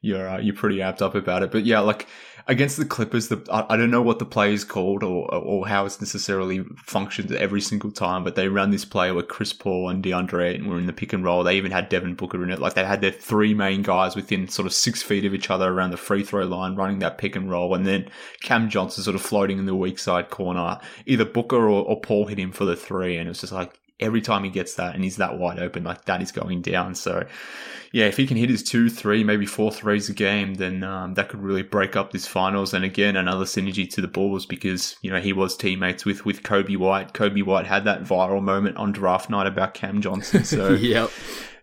[0.01, 1.53] you're, uh, you're pretty amped up about it.
[1.53, 2.07] But yeah, like
[2.49, 5.69] against the Clippers, the, I, I, don't know what the play is called or, or
[5.69, 9.91] how it's necessarily functioned every single time, but they ran this play where Chris Paul
[9.91, 11.45] and DeAndre Ayton were in the pick and roll.
[11.45, 12.59] They even had Devin Booker in it.
[12.59, 15.71] Like they had their three main guys within sort of six feet of each other
[15.71, 17.75] around the free throw line running that pick and roll.
[17.75, 18.09] And then
[18.41, 20.81] Cam Johnson sort of floating in the weak side corner.
[21.05, 23.19] Either Booker or, or Paul hit him for the three.
[23.19, 25.85] And it was just like, every time he gets that and he's that wide open,
[25.85, 26.95] like that is going down.
[26.95, 27.27] So,
[27.93, 31.15] yeah, if he can hit his two, three, maybe four threes a game, then um,
[31.15, 32.75] that could really break up this finals.
[32.75, 36.43] And again, another synergy to the Bulls because you know he was teammates with with
[36.43, 37.13] Coby White.
[37.13, 40.45] Coby White had that viral moment on draft night about Cam Johnson.
[40.45, 41.11] So, yep.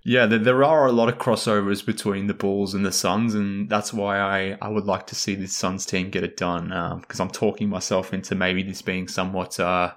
[0.08, 3.92] Yeah, there are a lot of crossovers between the Bulls and the Suns, and that's
[3.92, 6.68] why I, I would like to see this Suns team get it done.
[7.02, 9.94] Because um, I'm talking myself into maybe this being somewhat uh,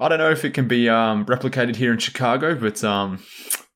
[0.00, 3.22] I don't know if it can be um, replicated here in Chicago, but um,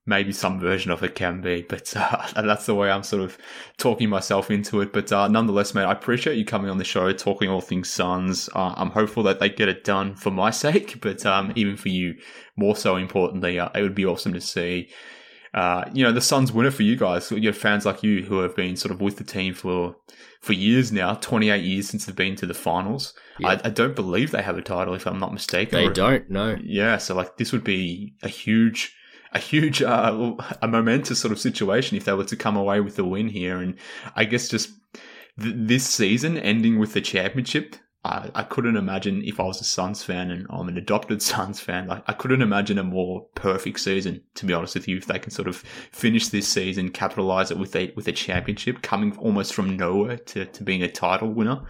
[0.07, 1.61] maybe some version of it can be.
[1.61, 3.37] But uh, that's the way I'm sort of
[3.77, 4.91] talking myself into it.
[4.91, 8.49] But uh, nonetheless, mate, I appreciate you coming on the show, talking all things Suns.
[8.55, 11.89] Uh, I'm hopeful that they get it done for my sake, but um, even for
[11.89, 12.15] you,
[12.55, 14.89] more so importantly, uh, it would be awesome to see.
[15.53, 18.39] Uh, you know, the Suns winner for you guys, you have fans like you who
[18.39, 19.95] have been sort of with the team for
[20.45, 23.15] for years now, 28 years since they've been to the finals.
[23.39, 23.47] Yeah.
[23.47, 25.79] I, I, don't believe they have a title, if I'm not mistaken.
[25.79, 26.55] They don't, no.
[26.63, 28.95] Yeah, so like this would be a huge,
[29.31, 32.95] a huge, uh, a momentous sort of situation if they were to come away with
[32.95, 33.57] the win here.
[33.57, 33.75] And
[34.15, 34.69] I guess just
[35.41, 37.75] th- this season ending with the championship
[38.05, 41.59] I, I couldn't imagine if I was a Suns fan and I'm an adopted Suns
[41.59, 45.07] fan, like I couldn't imagine a more perfect season, to be honest with you, if
[45.07, 45.57] they can sort of
[45.91, 50.45] finish this season, capitalize it with a with a championship, coming almost from nowhere to,
[50.45, 51.63] to being a title winner.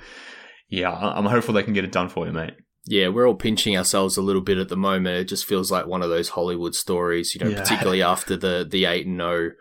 [0.67, 2.55] Yeah, I'm hopeful they can get it done for you, mate.
[2.87, 5.17] Yeah, we're all pinching ourselves a little bit at the moment.
[5.17, 7.61] It just feels like one of those Hollywood stories, you know, yeah.
[7.61, 9.51] particularly after the the eight and no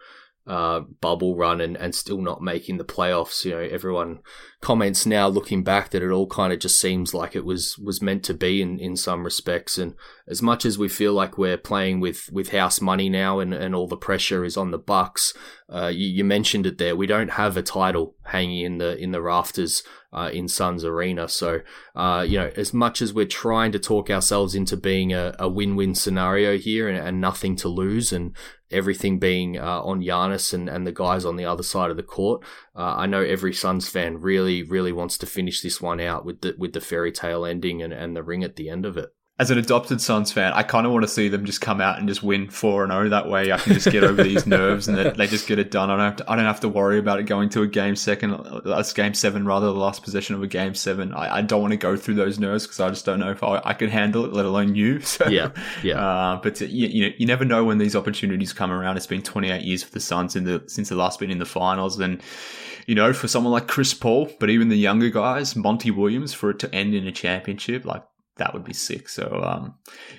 [0.46, 3.44] uh, bubble run and, and still not making the playoffs.
[3.44, 4.20] You know, everyone
[4.64, 8.00] comments now looking back that it all kind of just seems like it was was
[8.00, 9.76] meant to be in, in some respects.
[9.76, 9.94] And
[10.26, 13.74] as much as we feel like we're playing with, with house money now and, and
[13.74, 15.34] all the pressure is on the Bucks,
[15.68, 16.96] uh, you, you, mentioned it there.
[16.96, 21.28] We don't have a title hanging in the in the rafters uh, in Suns Arena.
[21.28, 21.60] So
[21.94, 25.48] uh, you know, as much as we're trying to talk ourselves into being a, a
[25.48, 28.34] win win scenario here and, and nothing to lose and
[28.70, 32.02] everything being uh, on Giannis and, and the guys on the other side of the
[32.02, 32.42] court.
[32.76, 36.40] Uh, I know every Suns fan really, really wants to finish this one out with
[36.40, 39.10] the with the fairy tale ending and, and the ring at the end of it
[39.36, 41.98] as an adopted Suns fan, I kind of want to see them just come out
[41.98, 43.06] and just win four and zero.
[43.06, 43.08] Oh.
[43.08, 45.90] That way, I can just get over these nerves and they just get it done.
[45.90, 46.30] I don't have to.
[46.30, 49.44] I don't have to worry about it going to a game second, uh, game seven
[49.44, 51.12] rather, the last possession of a game seven.
[51.12, 53.42] I, I don't want to go through those nerves because I just don't know if
[53.42, 55.00] I, I could handle it, let alone you.
[55.14, 55.50] So, yeah,
[55.84, 56.04] yeah.
[56.04, 58.96] Uh, but uh, you, you know, you never know when these opportunities come around.
[58.96, 61.44] It's been 28 years for the Suns in the since the last been in the
[61.44, 62.20] finals, and
[62.86, 66.50] you know, for someone like Chris Paul, but even the younger guys, Monty Williams, for
[66.50, 68.02] it to end in a championship, like
[68.36, 69.08] that would be sick.
[69.08, 69.74] So, um,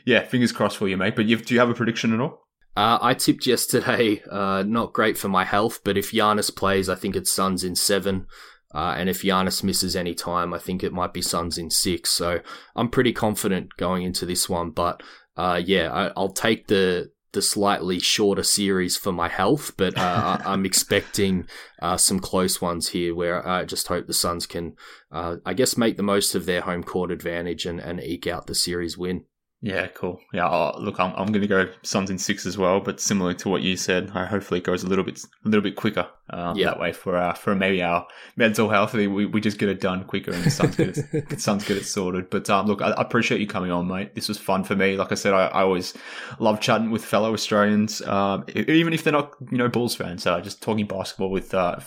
[0.05, 1.16] yeah, fingers crossed for you, mate.
[1.16, 2.41] But do you have a prediction at all?
[2.78, 6.95] Uh, I tipped yesterday, uh, not great for my health, but if Giannis plays, I
[6.95, 8.28] think it's Suns in seven.
[8.74, 12.09] Uh, and if Giannis misses any time, I think it might be Suns in six.
[12.09, 12.41] So
[12.76, 14.72] I'm pretty confident going into this one.
[14.72, 15.01] But
[15.38, 20.39] uh, yeah, I, will take the the slightly shorter series for my health, but uh,
[20.45, 21.47] I'm expecting
[21.81, 24.75] uh, some close ones here where I just hope the Suns can,
[25.11, 28.47] uh, I guess, make the most of their home court advantage and, and eke out
[28.47, 29.25] the series win.
[29.61, 30.19] Yeah, cool.
[30.31, 33.33] Yeah, oh, look, I'm, I'm going to go Suns in six as well, but similar
[33.35, 36.07] to what you said, I hopefully it goes a little bit a little bit quicker.
[36.31, 36.71] Yeah.
[36.71, 40.03] That way for uh, for maybe our mental health, we, we just get it done
[40.03, 42.29] quicker and the Suns get it, Suns get it sorted.
[42.29, 44.15] But um, look, I, I, appreciate you coming on, mate.
[44.15, 44.97] This was fun for me.
[44.97, 45.93] Like I said, I, I always
[46.39, 50.23] love chatting with fellow Australians, um, even if they're not you know Bulls fans.
[50.23, 51.77] So just talking basketball with uh,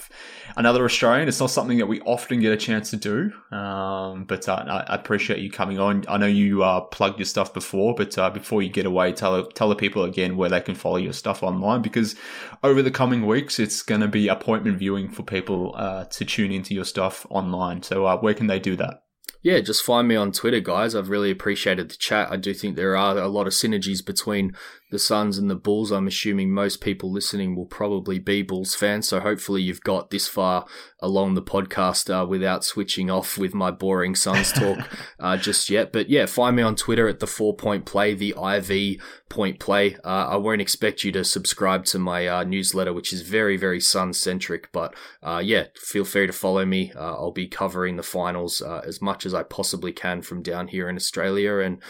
[0.58, 1.28] another Australian.
[1.28, 3.32] It's not something that we often get a chance to do.
[3.56, 6.04] Um, but uh, I, appreciate you coming on.
[6.08, 9.46] I know you uh, plugged your stuff before, but uh, before you get away, tell
[9.46, 12.16] tell the people again where they can follow your stuff online because
[12.62, 16.50] over the coming weeks, it's going to be appointment viewing for people uh, to tune
[16.50, 17.82] into your stuff online.
[17.82, 19.04] So uh, where can they do that?
[19.40, 20.96] Yeah, just find me on Twitter, guys.
[20.96, 22.30] I've really appreciated the chat.
[22.30, 24.56] I do think there are a lot of synergies between
[24.90, 25.90] the Suns and the Bulls.
[25.90, 30.26] I'm assuming most people listening will probably be Bulls fans, so hopefully you've got this
[30.26, 30.66] far
[31.00, 34.78] along the podcast uh, without switching off with my boring Suns talk
[35.20, 35.92] uh, just yet.
[35.92, 39.96] But yeah, find me on Twitter at the Four Point Play, the IV Point Play.
[40.04, 43.80] Uh, I won't expect you to subscribe to my uh, newsletter, which is very very
[43.80, 46.92] Sun centric, but uh, yeah, feel free to follow me.
[46.94, 50.88] Uh, I'll be covering the finals as much as I possibly can from down here
[50.88, 51.82] in Australia, and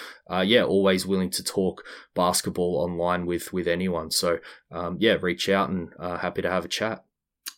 [0.46, 4.10] yeah, always willing to talk basketball online with with anyone.
[4.10, 4.38] So
[4.70, 7.04] um, yeah, reach out and uh, happy to have a chat.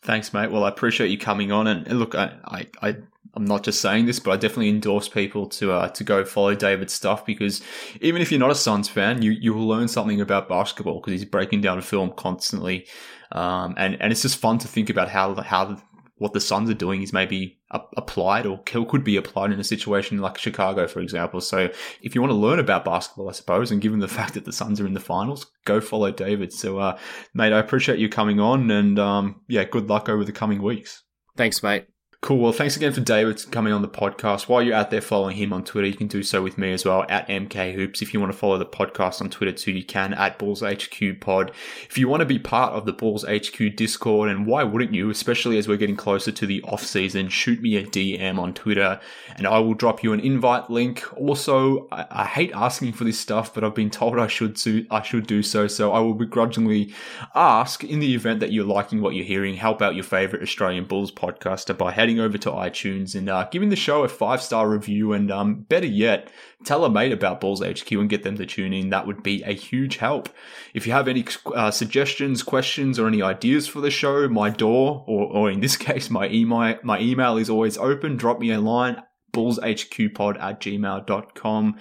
[0.03, 0.51] Thanks, mate.
[0.51, 1.67] Well, I appreciate you coming on.
[1.67, 2.97] And, look, I, I, I,
[3.35, 6.55] I'm not just saying this, but I definitely endorse people to uh, to go follow
[6.55, 7.63] David's stuff because
[8.01, 11.13] even if you're not a Suns fan, you you will learn something about basketball because
[11.13, 12.87] he's breaking down a film constantly,
[13.33, 15.77] um, and and it's just fun to think about how how
[16.21, 20.19] what the Suns are doing is maybe applied or could be applied in a situation
[20.19, 21.41] like Chicago, for example.
[21.41, 21.71] So
[22.03, 24.53] if you want to learn about basketball, I suppose, and given the fact that the
[24.53, 26.53] Suns are in the finals, go follow David.
[26.53, 26.99] So, uh,
[27.33, 31.03] mate, I appreciate you coming on and, um, yeah, good luck over the coming weeks.
[31.39, 31.87] Thanks, mate.
[32.23, 32.37] Cool.
[32.37, 34.47] Well, thanks again for David coming on the podcast.
[34.47, 36.85] While you're out there following him on Twitter, you can do so with me as
[36.85, 38.03] well at MK Hoops.
[38.03, 41.19] If you want to follow the podcast on Twitter too, you can at Bulls HQ
[41.21, 41.51] Pod.
[41.89, 45.09] If you want to be part of the Bulls HQ Discord, and why wouldn't you,
[45.09, 49.01] especially as we're getting closer to the off season, shoot me a DM on Twitter
[49.37, 51.03] and I will drop you an invite link.
[51.17, 54.85] Also, I, I hate asking for this stuff, but I've been told I should do,
[54.91, 55.67] I should do so.
[55.69, 56.93] So I will begrudgingly
[57.35, 60.85] ask in the event that you're liking what you're hearing, help out your favorite Australian
[60.85, 64.43] Bulls podcaster by heading heading over to iTunes and uh, giving the show a five
[64.43, 65.13] star review.
[65.13, 66.29] And um, better yet,
[66.65, 68.91] tell a mate about Bulls HQ and get them to tune in.
[68.91, 70.29] That would be a huge help.
[70.75, 75.05] If you have any uh, suggestions, questions, or any ideas for the show, my door,
[75.07, 78.17] or, or in this case, my email, my email is always open.
[78.17, 79.03] Drop me a line
[79.33, 81.79] bullshqpod at gmail.com.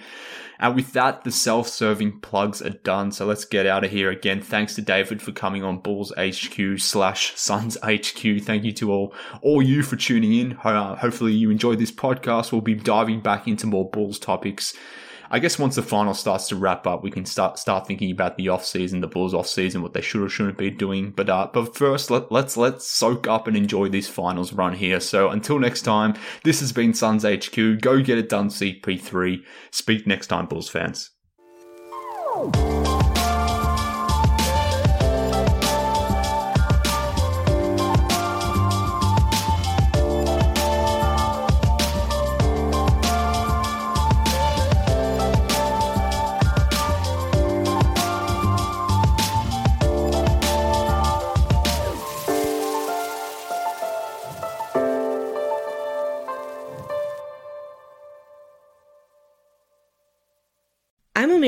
[0.58, 3.12] And with that, the self serving plugs are done.
[3.12, 4.42] So let's get out of here again.
[4.42, 8.42] Thanks to David for coming on Bulls HQ slash Suns HQ.
[8.42, 10.58] Thank you to all, all you for tuning in.
[10.62, 12.52] Uh, hopefully you enjoyed this podcast.
[12.52, 14.74] We'll be diving back into more Bulls topics
[15.32, 18.36] I guess once the final starts to wrap up, we can start start thinking about
[18.36, 21.12] the off season, the Bulls off season, what they should or shouldn't be doing.
[21.12, 24.98] But uh, but first, let, let's let's soak up and enjoy this finals run here.
[24.98, 27.80] So until next time, this has been Suns HQ.
[27.80, 29.44] Go get it done, CP3.
[29.70, 31.10] Speak next time, Bulls fans.